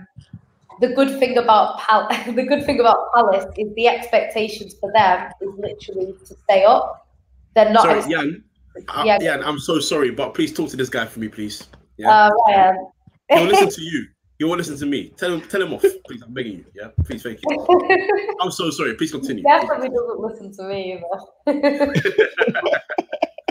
[0.80, 5.30] the good thing about Pal- the good thing about Palace is the expectations for them
[5.40, 7.06] is literally to stay up.
[7.54, 7.84] They're not.
[7.84, 8.44] Sorry, as- Jan.
[8.88, 9.18] I- Yeah.
[9.18, 11.66] Jan, I'm so sorry, but please talk to this guy for me, please.
[11.96, 12.10] Yeah.
[12.10, 12.90] Uh, Ryan.
[13.30, 14.06] He'll listen to you.
[14.38, 15.08] He won't listen to me.
[15.16, 16.22] Tell him, tell him off, please.
[16.22, 16.64] I'm begging you.
[16.72, 18.36] Yeah, please, thank you.
[18.40, 18.94] I'm so sorry.
[18.94, 19.42] Please continue.
[19.42, 21.02] definitely doesn't listen to me
[21.46, 21.60] either.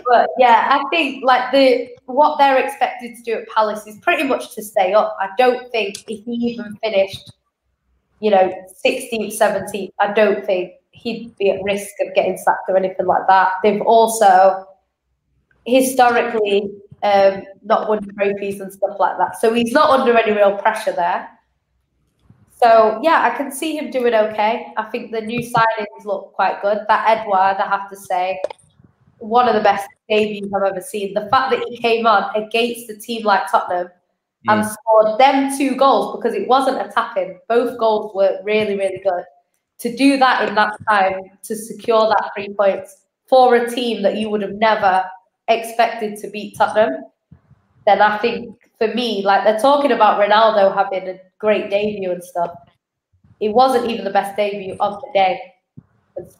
[0.05, 4.23] but yeah, I think like the what they're expected to do at Palace is pretty
[4.23, 5.17] much to stay up.
[5.19, 7.33] I don't think if he even finished,
[8.21, 8.49] you know,
[8.85, 13.27] 16th, 17th, I don't think he'd be at risk of getting sacked or anything like
[13.27, 13.49] that.
[13.61, 14.65] They've also
[15.65, 16.71] historically
[17.03, 19.39] um, not won trophies and stuff like that.
[19.39, 21.29] So he's not under any real pressure there.
[22.61, 24.73] So yeah, I can see him doing okay.
[24.77, 26.79] I think the new signings look quite good.
[26.87, 28.41] That Edouard, I have to say,
[29.19, 31.13] one of the best debuts I've ever seen.
[31.13, 33.89] The fact that he came on against a team like Tottenham
[34.47, 37.39] and scored them two goals because it wasn't attacking.
[37.49, 39.23] Both goals were really, really good.
[39.79, 44.15] To do that in that time, to secure that three points for a team that
[44.15, 45.03] you would have never
[45.47, 47.05] expected to beat Tottenham,
[47.85, 52.23] then I think for me, like they're talking about Ronaldo having a great debut and
[52.23, 52.51] stuff.
[53.39, 55.39] It wasn't even the best debut of the day.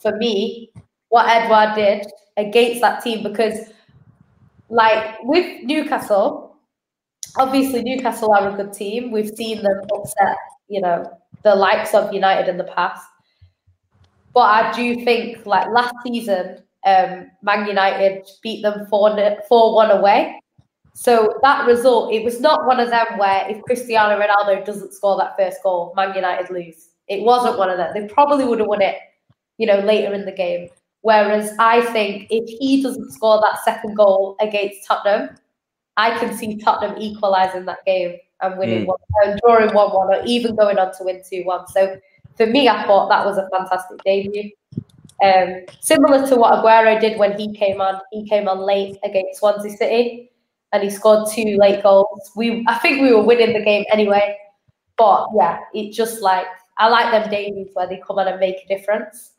[0.02, 0.72] For me,
[1.10, 2.06] what Edouard did
[2.36, 3.72] against that team, because
[4.70, 6.58] like with Newcastle,
[7.38, 9.12] obviously Newcastle are a good team.
[9.12, 10.38] We've seen them upset,
[10.68, 13.08] you know, the likes of United in the past.
[14.34, 19.92] But I do think like last season, um, Man United beat them 4 4 1
[19.92, 20.40] away.
[20.94, 25.18] So that result, it was not one of them where if Cristiano Ronaldo doesn't score
[25.18, 26.90] that first goal, Man United lose.
[27.08, 27.94] It wasn't one of them.
[27.94, 28.96] They probably would have won it,
[29.58, 30.70] you know, later in the game.
[31.02, 35.38] Whereas I think if he doesn't score that second goal against Tottenham,
[35.98, 38.88] I can see Tottenham equalising that game and winning Mm.
[38.88, 41.68] one, uh, drawing one one, or even going on to win two one.
[41.68, 41.98] So
[42.38, 44.52] for me, I thought that was a fantastic debut.
[45.24, 48.00] Um, similar to what Aguero did when he came on.
[48.12, 50.32] He came on late against Swansea City,
[50.74, 52.32] and he scored two late goals.
[52.36, 54.38] We, I think, we were winning the game anyway.
[54.98, 56.46] But yeah, it just like
[56.78, 59.32] I like them debuts where they come on and make a difference.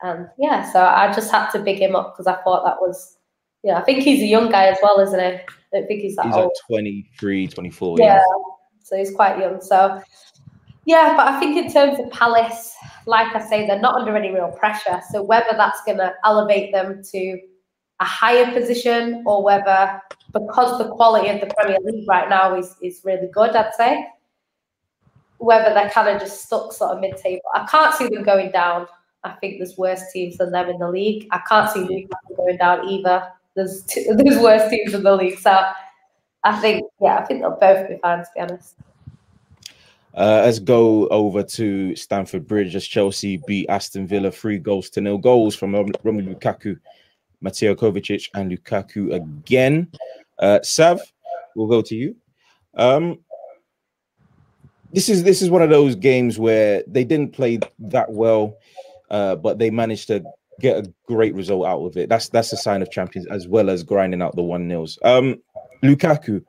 [0.00, 3.18] And yeah, so I just had to big him up because I thought that was,
[3.62, 5.26] yeah, I think he's a young guy as well, isn't he?
[5.26, 6.46] I don't think he's that He's old.
[6.46, 7.98] like 23, 24.
[7.98, 8.20] Yeah, Yeah.
[8.82, 9.60] so he's quite young.
[9.60, 10.02] So
[10.84, 12.74] yeah, but I think in terms of Palace,
[13.06, 15.00] like I say, they're not under any real pressure.
[15.10, 17.40] So whether that's going to elevate them to
[18.00, 20.00] a higher position or whether
[20.32, 24.06] because the quality of the Premier League right now is is really good, I'd say.
[25.38, 28.86] Whether they're kind of just stuck sort of mid-table, I can't see them going down.
[29.24, 31.28] I think there's worse teams than them in the league.
[31.30, 33.28] I can't see Newcastle going down either.
[33.54, 33.84] There's
[34.16, 35.62] there's worse teams in the league, so
[36.42, 38.76] I think yeah, I think they'll both be fine to be honest.
[40.14, 45.00] Uh, let's go over to Stamford Bridge as Chelsea beat Aston Villa three goals to
[45.00, 45.18] nil.
[45.18, 46.78] Goals from Romelu Lukaku,
[47.40, 49.90] Mateo Kovacic, and Lukaku again.
[50.38, 51.00] Uh, Sav,
[51.56, 52.14] we'll go to you.
[52.74, 53.20] Um,
[54.92, 58.58] this is this is one of those games where they didn't play that well,
[59.10, 60.22] uh, but they managed to
[60.60, 62.10] get a great result out of it.
[62.10, 64.98] That's that's a sign of champions as well as grinding out the one nils.
[65.02, 65.40] Um,
[65.82, 66.44] Lukaku,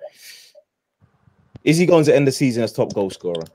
[1.64, 3.46] is he going to end the season as top goal scorer?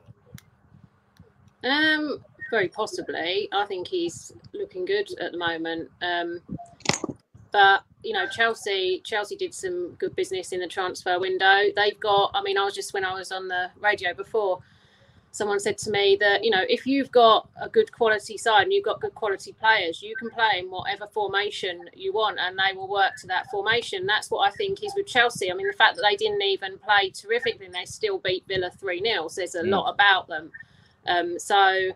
[1.65, 3.49] Um, very possibly.
[3.53, 5.91] I think he's looking good at the moment.
[6.01, 6.41] Um,
[7.53, 11.65] but you know, Chelsea, Chelsea did some good business in the transfer window.
[11.75, 12.31] They've got.
[12.35, 14.61] I mean, I was just when I was on the radio before.
[15.31, 18.73] Someone said to me that you know if you've got a good quality side and
[18.73, 22.77] you've got good quality players, you can play in whatever formation you want, and they
[22.77, 24.07] will work to that formation.
[24.07, 25.51] That's what I think is with Chelsea.
[25.51, 28.71] I mean, the fact that they didn't even play terrifically, and they still beat Villa
[28.71, 30.51] three 0 says a lot about them.
[31.07, 31.91] Um, so,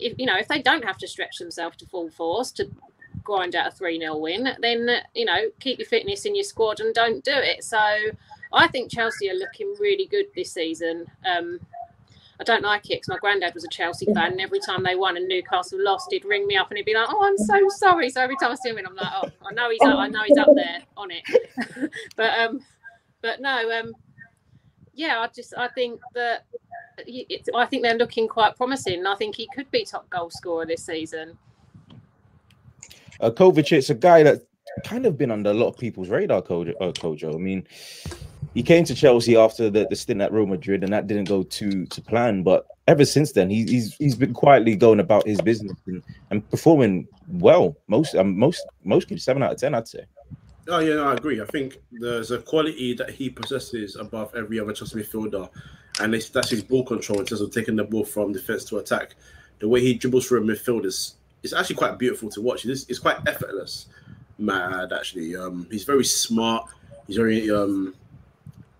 [0.00, 2.68] if you know, if they don't have to stretch themselves to full force to
[3.22, 6.80] grind out a 3 0 win, then, you know, keep your fitness in your squad
[6.80, 7.64] and don't do it.
[7.64, 7.78] So,
[8.52, 11.06] I think Chelsea are looking really good this season.
[11.24, 11.60] Um,
[12.40, 14.96] I don't like it because my granddad was a Chelsea fan, and every time they
[14.96, 17.68] won and Newcastle lost, he'd ring me up and he'd be like, "Oh, I'm so
[17.68, 20.08] sorry." So every time I see him, I'm like, "Oh, I know he's up, I
[20.08, 21.24] know he's up there on it."
[22.16, 22.60] but um,
[23.22, 23.94] but no, um,
[24.94, 26.44] yeah, I just I think that
[27.54, 29.06] I think they're looking quite promising.
[29.06, 31.38] I think he could be top goal scorer this season.
[33.20, 34.42] Uh, Kovacic, a guy that
[34.84, 36.74] kind of been under a lot of people's radar, Kojo.
[36.80, 37.34] Uh, Kojo.
[37.34, 37.66] I mean,
[38.54, 41.42] he came to Chelsea after the, the stint at Real Madrid, and that didn't go
[41.42, 42.42] to to plan.
[42.42, 46.48] But ever since then, he, he's he's been quietly going about his business and, and
[46.50, 47.76] performing well.
[47.88, 50.04] Most um, most most games, seven out of ten, I'd say.
[50.68, 51.42] Oh yeah, no, I agree.
[51.42, 55.48] I think there's a quality that he possesses above every other Chelsea midfielder,
[56.00, 59.14] and that's his ball control in terms of taking the ball from defense to attack.
[59.58, 62.64] The way he dribbles through a midfield is it's actually quite beautiful to watch.
[62.64, 63.86] It's, it's quite effortless,
[64.38, 65.36] mad actually.
[65.36, 66.70] Um, he's very smart.
[67.06, 67.94] He's very um,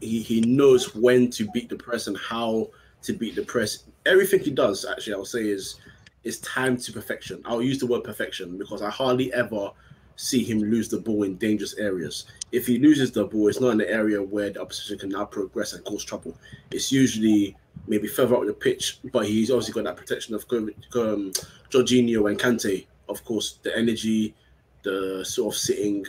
[0.05, 2.71] he, he knows when to beat the press and how
[3.03, 3.85] to beat the press.
[4.07, 5.77] Everything he does, actually, I'll say is
[6.25, 7.43] is time to perfection.
[7.45, 9.71] I'll use the word perfection because I hardly ever
[10.17, 12.27] see him lose the ball in dangerous areas.
[12.53, 15.25] If he loses the ball, it's not in the area where the opposition can now
[15.25, 16.37] progress and cause trouble.
[16.71, 21.33] It's usually maybe further up the pitch, but he's obviously got that protection of um,
[21.71, 22.87] Jorginho and Kante.
[23.09, 24.35] Of course, the energy,
[24.83, 26.07] the sort of sitting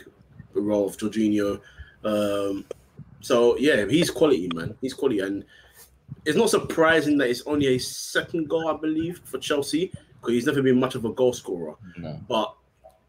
[0.54, 1.60] role of Jorginho.
[2.04, 2.64] Um,
[3.20, 4.76] so yeah, he's quality, man.
[4.80, 5.44] He's quality, and
[6.24, 10.46] it's not surprising that it's only a second goal, I believe, for Chelsea because he's
[10.46, 11.74] never been much of a goal scorer.
[11.96, 12.20] No.
[12.28, 12.54] But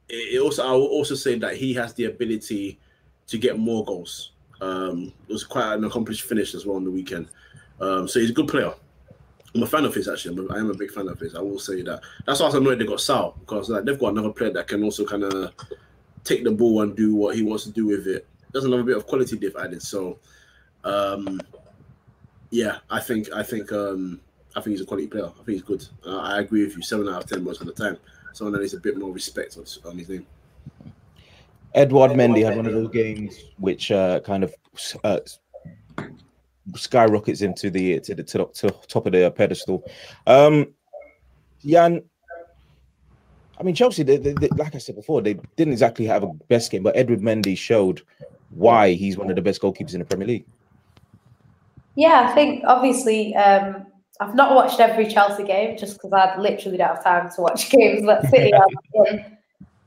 [0.09, 2.79] it also, I will also say that he has the ability
[3.27, 4.31] to get more goals.
[4.61, 7.27] Um, it was quite an accomplished finish as well on the weekend.
[7.79, 8.73] Um, so he's a good player.
[9.55, 10.37] I'm a fan of his actually.
[10.37, 11.35] I'm a, I am a big fan of his.
[11.35, 12.01] I will say that.
[12.25, 14.83] That's why I'm annoyed they got Saul because like they've got another player that can
[14.83, 15.53] also kind of
[16.23, 18.27] take the ball and do what he wants to do with it
[18.57, 19.81] there's another bit of quality they've added.
[19.83, 20.17] So,
[20.83, 21.39] um,
[22.49, 24.19] yeah, I think I think um,
[24.55, 25.25] I think he's a quality player.
[25.25, 25.87] I think he's good.
[26.05, 26.81] Uh, I agree with you.
[26.81, 27.97] Seven out of ten most of the time.
[28.33, 30.25] Someone that needs a bit more respect on, on his name.
[31.75, 34.53] Edouard Mendy had one of those games which uh, kind of
[35.03, 35.19] uh,
[36.75, 39.83] skyrockets into the to the to, to top of the pedestal.
[40.25, 40.73] Um,
[41.63, 42.01] Jan,
[43.59, 46.33] I mean Chelsea, they, they, they, like I said before, they didn't exactly have a
[46.47, 48.01] best game, but Edouard Mendy showed
[48.49, 50.45] why he's one of the best goalkeepers in the Premier League.
[51.95, 53.85] Yeah, I think obviously um,
[54.19, 57.69] I've not watched every Chelsea game just because I literally don't have time to watch
[57.71, 58.51] games that City
[58.99, 59.37] are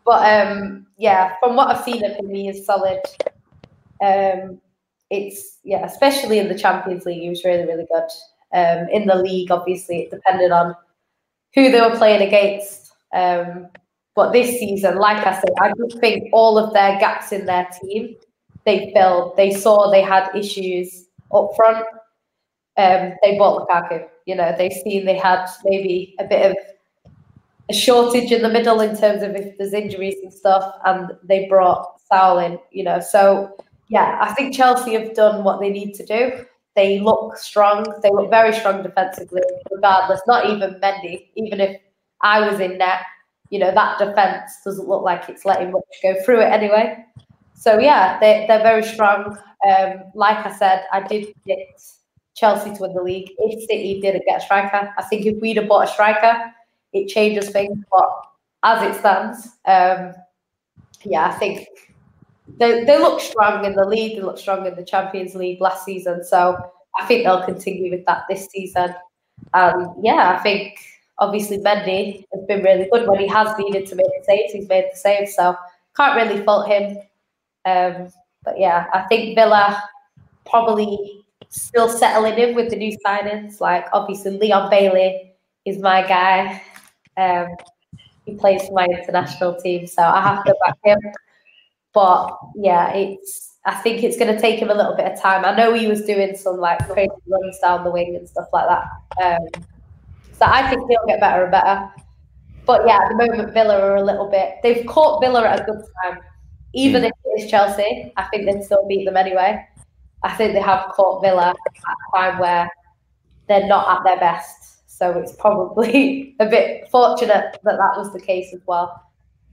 [0.04, 3.00] But um, yeah, from what I've seen of him, he is solid.
[4.02, 4.61] Um,
[5.11, 8.08] it's yeah, especially in the Champions League, he was really really good.
[8.52, 10.74] Um, in the league, obviously, it depended on
[11.54, 12.92] who they were playing against.
[13.12, 13.68] Um,
[14.16, 17.68] but this season, like I said, I just think all of their gaps in their
[17.80, 18.16] team
[18.70, 21.84] they felt they saw they had issues up front.
[22.76, 24.06] Um, they bought Lukaku.
[24.26, 26.56] You know, they seen they had maybe a bit of
[27.68, 31.48] a shortage in the middle in terms of if there's injuries and stuff, and they
[31.48, 32.58] brought Saul in.
[32.70, 33.56] You know, so
[33.88, 36.44] yeah, I think Chelsea have done what they need to do.
[36.76, 37.84] They look strong.
[38.02, 39.42] They look very strong defensively,
[39.72, 40.20] regardless.
[40.28, 41.30] Not even Mendy.
[41.34, 41.80] Even if
[42.20, 43.02] I was in net,
[43.50, 47.04] you know that defense doesn't look like it's letting much go through it anyway.
[47.61, 49.36] So yeah, they they're very strong.
[49.68, 51.58] Um, like I said, I did get
[52.34, 54.90] Chelsea to win the league if City didn't get a striker.
[54.96, 56.54] I think if we'd have bought a striker,
[56.94, 57.76] it changes things.
[57.90, 58.08] But
[58.62, 60.14] as it stands, um,
[61.04, 61.68] yeah, I think
[62.58, 64.16] they they look strong in the league.
[64.16, 66.24] They look strong in the Champions League last season.
[66.24, 66.56] So
[66.98, 68.94] I think they'll continue with that this season.
[69.52, 70.78] Um, yeah, I think
[71.18, 74.54] obviously Mendy has been really good when he has needed to make the saves.
[74.54, 75.54] He's made the saves, so
[75.94, 76.96] can't really fault him.
[77.64, 78.08] Um,
[78.44, 79.82] but yeah, I think Villa
[80.46, 83.61] probably still settling in with the new signings.
[83.61, 85.34] Like obviously Leon Bailey
[85.64, 86.62] is my guy.
[87.16, 87.48] Um,
[88.24, 90.98] he plays for my international team, so I have to back him.
[91.92, 95.44] But yeah, it's I think it's going to take him a little bit of time.
[95.44, 98.66] I know he was doing some like crazy runs down the wing and stuff like
[98.68, 98.84] that.
[99.22, 99.64] Um,
[100.32, 101.90] so I think he'll get better and better.
[102.64, 104.54] But yeah, at the moment Villa are a little bit.
[104.62, 106.20] They've caught Villa at a good time
[106.72, 107.06] even mm.
[107.06, 109.66] if it is Chelsea, I think they'd still beat them anyway.
[110.22, 112.68] I think they have caught Villa at a time where
[113.49, 114.88] they're not at their best.
[114.88, 119.03] So it's probably a bit fortunate that that was the case as well.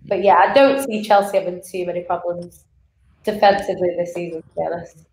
[0.06, 2.66] But yeah, I don't see Chelsea having too many problems
[3.24, 5.06] defensively this season, to be honest.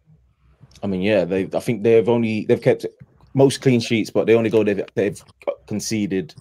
[0.83, 1.49] I mean, yeah, they.
[1.55, 2.85] I think they've only they've kept
[3.33, 5.23] most clean sheets, but the only goal they've they've
[5.67, 6.35] conceded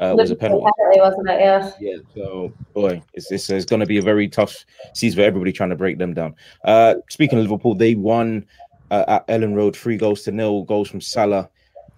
[0.00, 0.70] uh, was a penalty.
[0.96, 1.40] wasn't it?
[1.40, 1.72] Yeah.
[1.78, 1.96] Yeah.
[2.14, 5.70] So, boy, it's, it's, it's going to be a very tough season for everybody trying
[5.70, 6.34] to break them down.
[6.64, 8.46] Uh, speaking of Liverpool, they won
[8.90, 11.48] uh, at Elland Road three goals to nil, goals from Salah,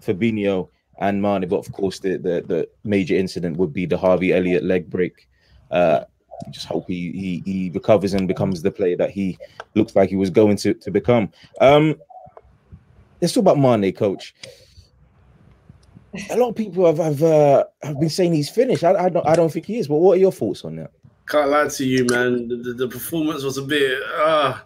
[0.01, 1.47] Fabinho, and Mane.
[1.47, 5.27] But of course, the, the, the major incident would be the Harvey Elliott leg break.
[5.71, 6.03] Uh,
[6.51, 9.37] just hope he, he he recovers and becomes the player that he
[9.75, 11.31] looks like he was going to to become.
[11.61, 11.95] Um,
[13.21, 14.35] let's talk about Mane, coach.
[16.29, 18.83] A lot of people have have, uh, have been saying he's finished.
[18.83, 19.87] I, I don't I don't think he is.
[19.87, 20.91] But what are your thoughts on that?
[21.27, 22.47] Can't lie to you, man.
[22.47, 23.97] The, the, performance was a bit.
[24.15, 24.59] Uh,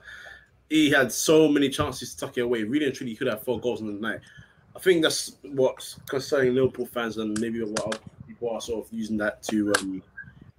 [0.69, 2.63] he had so many chances to tuck it away.
[2.63, 4.19] Really and truly, he could have four goals in the night.
[4.75, 9.17] I think that's what's concerning Liverpool fans, and maybe what people are sort of using
[9.17, 10.03] that to um,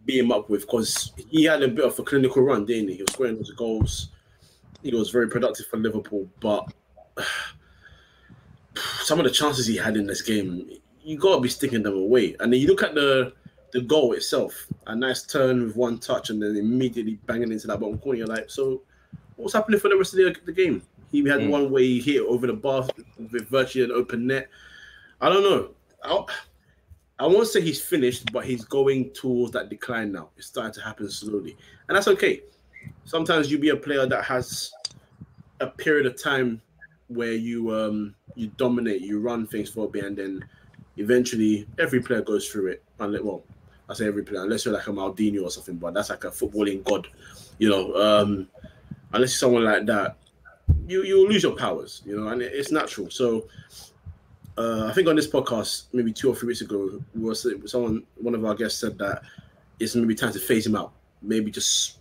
[0.07, 2.97] beat him up with because he had a bit of a clinical run, didn't he?
[2.97, 4.09] He was scoring those goals.
[4.83, 6.73] He was very productive for Liverpool, but
[9.03, 10.71] some of the chances he had in this game,
[11.03, 12.37] you got to be sticking them away.
[12.41, 13.33] And then you look at the
[13.73, 17.81] the goal itself, a nice turn with one touch, and then immediately banging into that
[17.81, 18.19] bottom corner.
[18.19, 18.83] You're like, so
[19.37, 20.83] what's happening for the rest of the, the game?
[21.11, 21.51] He had mm.
[21.51, 22.87] one way he hit over the bar
[23.19, 24.49] with virtually an open net.
[25.21, 25.71] I don't know.
[26.03, 26.29] I'll,
[27.19, 30.31] I won't say he's finished, but he's going towards that decline now.
[30.37, 31.57] It's starting to happen slowly,
[31.89, 32.43] and that's okay.
[33.05, 34.73] Sometimes you be a player that has
[35.61, 36.63] a period of time
[37.09, 40.45] where you um you dominate, you run things for a bit, and then
[40.97, 42.83] eventually every player goes through it.
[43.01, 43.43] And well,
[43.89, 46.31] I say every player, unless you're like a Maldini or something, but that's like a
[46.31, 47.09] footballing god,
[47.59, 47.95] you know.
[47.95, 48.49] Um,
[49.13, 50.17] unless you're someone like that,
[50.87, 53.11] you you lose your powers, you know, and it, it's natural.
[53.11, 53.49] So
[54.59, 58.35] uh, I think on this podcast, maybe two or three weeks ago, was someone one
[58.35, 59.23] of our guests said that
[59.81, 60.93] it's maybe time to phase him out,
[61.23, 61.99] maybe just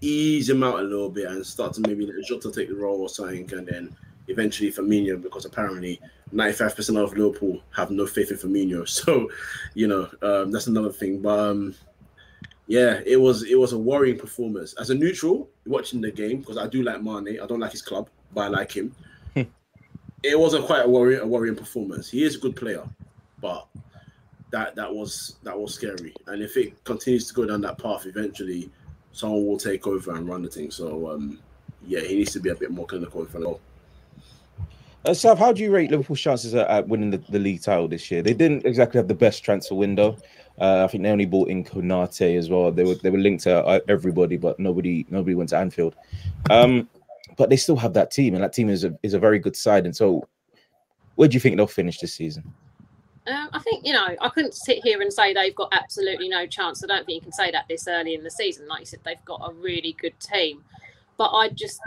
[0.00, 3.02] ease him out a little bit and start to maybe let Jota take the role
[3.02, 3.96] or something, and then
[4.30, 6.00] eventually Firmino, because apparently
[6.34, 8.88] 95% of Liverpool have no faith in Firmino.
[8.88, 9.30] So,
[9.74, 11.20] you know, um, that's another thing.
[11.20, 11.74] But um,
[12.66, 14.74] yeah, it was it was a worrying performance.
[14.74, 17.82] As a neutral watching the game, because I do like Mane, I don't like his
[17.82, 18.94] club, but I like him.
[19.34, 19.42] Hmm.
[20.22, 22.08] it wasn't quite a worrying a worrying performance.
[22.08, 22.84] He is a good player,
[23.40, 23.66] but
[24.50, 26.14] that that was that was scary.
[26.28, 28.70] And if it continues to go down that path, eventually
[29.12, 30.70] someone will take over and run the thing.
[30.70, 31.40] So um,
[31.86, 33.60] yeah, he needs to be a bit more clinical in front of.
[35.04, 37.88] Uh, Sav, how do you rate Liverpool's chances at, at winning the, the, league title
[37.88, 38.22] this year?
[38.22, 40.18] They didn't exactly have the best transfer window.
[40.60, 42.70] Uh, I think they only bought in Konate as well.
[42.70, 45.94] They were they were linked to uh, everybody, but nobody nobody went to Anfield.
[46.50, 46.86] Um,
[47.38, 49.56] but they still have that team, and that team is a is a very good
[49.56, 49.86] side.
[49.86, 50.28] And so,
[51.14, 52.52] where do you think they'll finish this season?
[53.26, 56.46] Um, I think you know I couldn't sit here and say they've got absolutely no
[56.46, 56.84] chance.
[56.84, 58.68] I don't think you can say that this early in the season.
[58.68, 60.62] Like you said, they've got a really good team,
[61.16, 61.80] but I just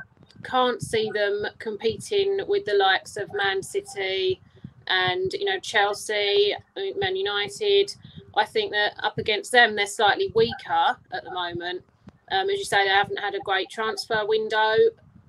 [0.43, 4.41] can't see them competing with the likes of Man City
[4.87, 6.55] and you know Chelsea,
[6.97, 7.95] Man United.
[8.35, 11.83] I think that up against them, they're slightly weaker at the moment.
[12.31, 14.75] Um, as you say, they haven't had a great transfer window.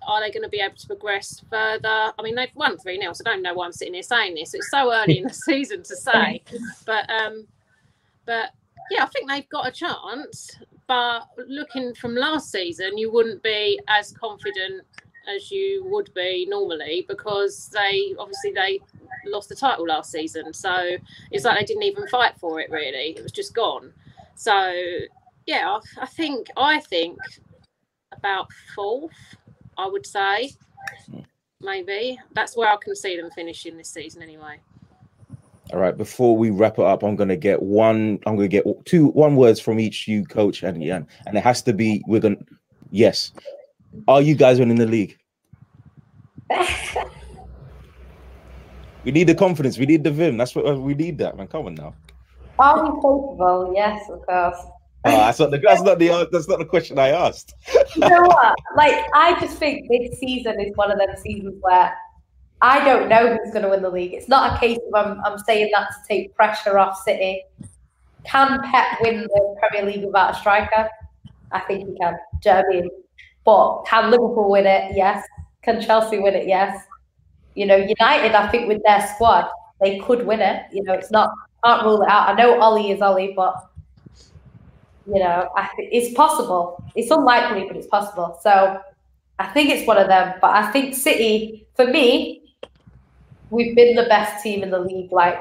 [0.07, 2.13] Are they going to be able to progress further?
[2.19, 4.35] I mean, they've won 3 0, so I don't know why I'm sitting here saying
[4.35, 4.55] this.
[4.55, 6.43] It's so early in the season to say.
[6.87, 7.47] But, um,
[8.27, 8.51] but
[8.91, 10.59] yeah, I think they've got a chance.
[10.87, 14.83] But looking from last season, you wouldn't be as confident
[15.35, 18.81] as you would be normally because they obviously they
[19.27, 20.53] lost the title last season.
[20.53, 20.97] So
[21.31, 23.15] it's like they didn't even fight for it really.
[23.17, 23.93] It was just gone.
[24.35, 24.73] So
[25.47, 27.19] yeah, I, think I think
[28.13, 29.37] about fourth,
[29.79, 30.53] I would say.
[31.11, 31.21] Hmm.
[31.61, 32.19] Maybe.
[32.35, 34.61] That's where I can see them finishing this season anyway.
[35.73, 35.97] All right.
[35.97, 38.19] Before we wrap it up, I'm gonna get one.
[38.27, 41.63] I'm gonna get two one words from each you, coach, and Jan, and it has
[41.63, 42.05] to be.
[42.07, 42.37] We're gonna.
[42.91, 43.33] Yes.
[44.09, 45.17] Are you guys winning the league?
[49.05, 49.79] we need the confidence.
[49.79, 50.37] We need the vim.
[50.37, 51.19] That's what we need.
[51.19, 51.49] That man.
[51.49, 51.95] Come on now.
[52.59, 53.73] Are we capable?
[53.75, 54.59] Yes, of course.
[55.07, 57.55] Oh, that's not the that's not the that's not the question I asked.
[57.95, 58.55] you know what?
[58.77, 61.95] Like I just think this season is one of those seasons where
[62.65, 64.15] I don't know who's going to win the league.
[64.15, 67.43] It's not a case of I'm I'm saying that to take pressure off City.
[68.25, 70.89] Can Pep win the Premier League without a striker?
[71.53, 72.17] I think he can.
[72.41, 72.91] Do?
[73.45, 74.97] But can Liverpool win it?
[74.97, 75.23] Yes.
[75.61, 76.49] Can Chelsea win it?
[76.49, 76.83] Yes.
[77.55, 79.47] You know, United, I think with their squad,
[79.83, 80.63] they could win it.
[80.73, 81.31] You know, it's not
[81.63, 82.31] can't rule it out.
[82.31, 83.57] I know Ollie is Ollie, but
[85.07, 86.83] you know, I think it's possible.
[86.95, 88.39] It's unlikely, but it's possible.
[88.43, 88.81] So
[89.39, 90.39] I think it's one of them.
[90.41, 92.44] But I think City, for me,
[93.55, 95.39] we've been the best team in the league like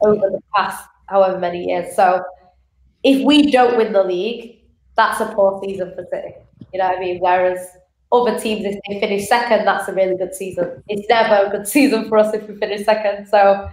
[0.00, 1.94] over the past however many years.
[1.96, 2.22] So
[3.02, 4.60] if we don't win the league,
[4.96, 6.34] that's a poor season for City.
[6.72, 7.18] You know what I mean?
[7.20, 7.58] Whereas
[8.12, 10.82] other teams, if they finish second, that's a really good season.
[10.88, 13.26] It's never a good season for us if we finish second.
[13.26, 13.68] So,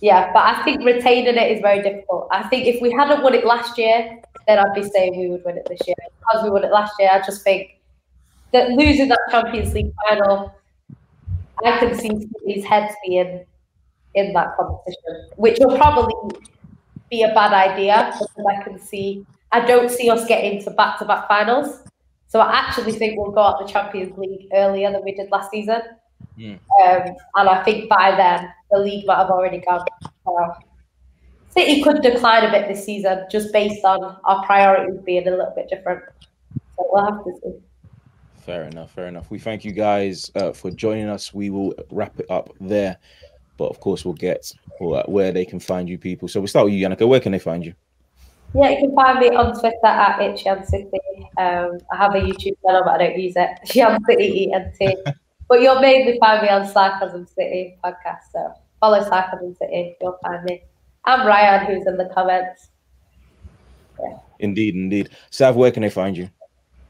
[0.00, 2.28] yeah, but I think retaining it is very difficult.
[2.30, 5.44] I think if we hadn't won it last year, then I'd be saying we would
[5.44, 5.96] win it this year.
[6.18, 7.80] Because we won it last year, I just think
[8.52, 10.54] that losing that Champions League final,
[11.64, 13.44] I can see his heads being
[14.14, 16.38] in that competition, which will probably
[17.10, 20.98] be a bad idea because I can see I don't see us getting to back
[20.98, 21.82] to back finals.
[22.26, 25.50] So I actually think we'll go out the Champions League earlier than we did last
[25.50, 25.80] season.
[26.36, 26.58] Mm.
[26.82, 29.86] Um, and I think by then the league might have already gone.
[30.26, 30.48] Uh,
[31.50, 35.52] City could decline a bit this season just based on our priorities being a little
[35.56, 36.02] bit different.
[36.76, 37.65] So we'll have to see.
[38.46, 38.92] Fair enough.
[38.92, 39.28] Fair enough.
[39.28, 41.34] We thank you guys uh, for joining us.
[41.34, 42.96] We will wrap it up there,
[43.56, 46.28] but of course we'll get where they can find you people.
[46.28, 47.08] So we'll start with you, Yannicka.
[47.08, 47.74] Where can they find you?
[48.54, 51.00] Yeah, you can find me on Twitter at Itchian City.
[51.36, 53.50] Um, I have a YouTube channel, but I don't use it.
[53.66, 54.96] Chian City ENT.
[55.48, 58.30] but you'll mainly find me on Sarcasm City podcast.
[58.32, 59.96] So follow Sarcasm City.
[60.00, 60.62] You'll find me.
[61.04, 62.68] I'm Ryan, who's in the comments.
[64.00, 64.18] Yeah.
[64.38, 65.10] Indeed, indeed.
[65.30, 66.30] Sav, where can they find you?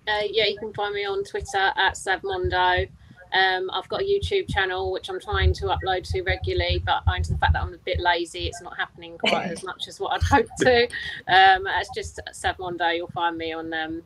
[0.07, 2.89] Uh, yeah, you can find me on Twitter at Savmondo.
[3.33, 7.23] Um, I've got a YouTube channel which I'm trying to upload to regularly, but owing
[7.25, 9.99] to the fact that I'm a bit lazy, it's not happening quite as much as
[9.99, 10.85] what I'd hoped to.
[11.29, 12.97] Um, it's just Savmondo.
[12.97, 14.03] You'll find me on um,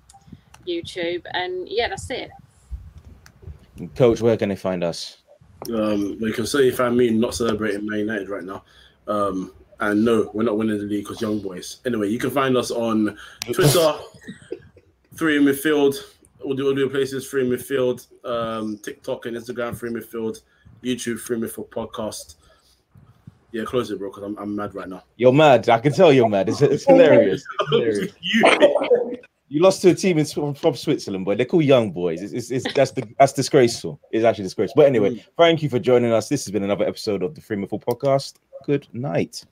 [0.67, 2.31] YouTube, and yeah, that's it.
[3.95, 5.19] Coach, where can they find us?
[5.69, 8.65] Um, well, you can certainly find me not celebrating Man United right now.
[9.07, 11.79] Um, and no, we're not winning the league because young boys.
[11.87, 13.19] Anyway, you can find us on
[13.53, 13.95] Twitter,
[15.21, 15.97] three in midfield,
[16.43, 20.41] all the audio places, free midfield, um, TikTok and Instagram, free midfield,
[20.83, 22.37] YouTube, free midfield podcast.
[23.53, 25.05] Yeah, close it, bro, because I'm, I'm mad right now.
[25.17, 25.69] You're mad.
[25.69, 26.49] I can tell you're mad.
[26.49, 27.45] It's, it's hilarious.
[27.71, 28.15] hilarious.
[28.23, 29.19] you,
[29.49, 31.35] you lost to a team in, from Switzerland, boy.
[31.35, 32.23] They're called Young Boys.
[32.23, 34.01] It's, it's, it's that's the that's disgraceful.
[34.13, 34.81] It's actually disgraceful.
[34.81, 35.25] But anyway, mm.
[35.37, 36.31] thank you for joining us.
[36.31, 38.37] This has been another episode of the Free Midfield Podcast.
[38.65, 39.45] Good night.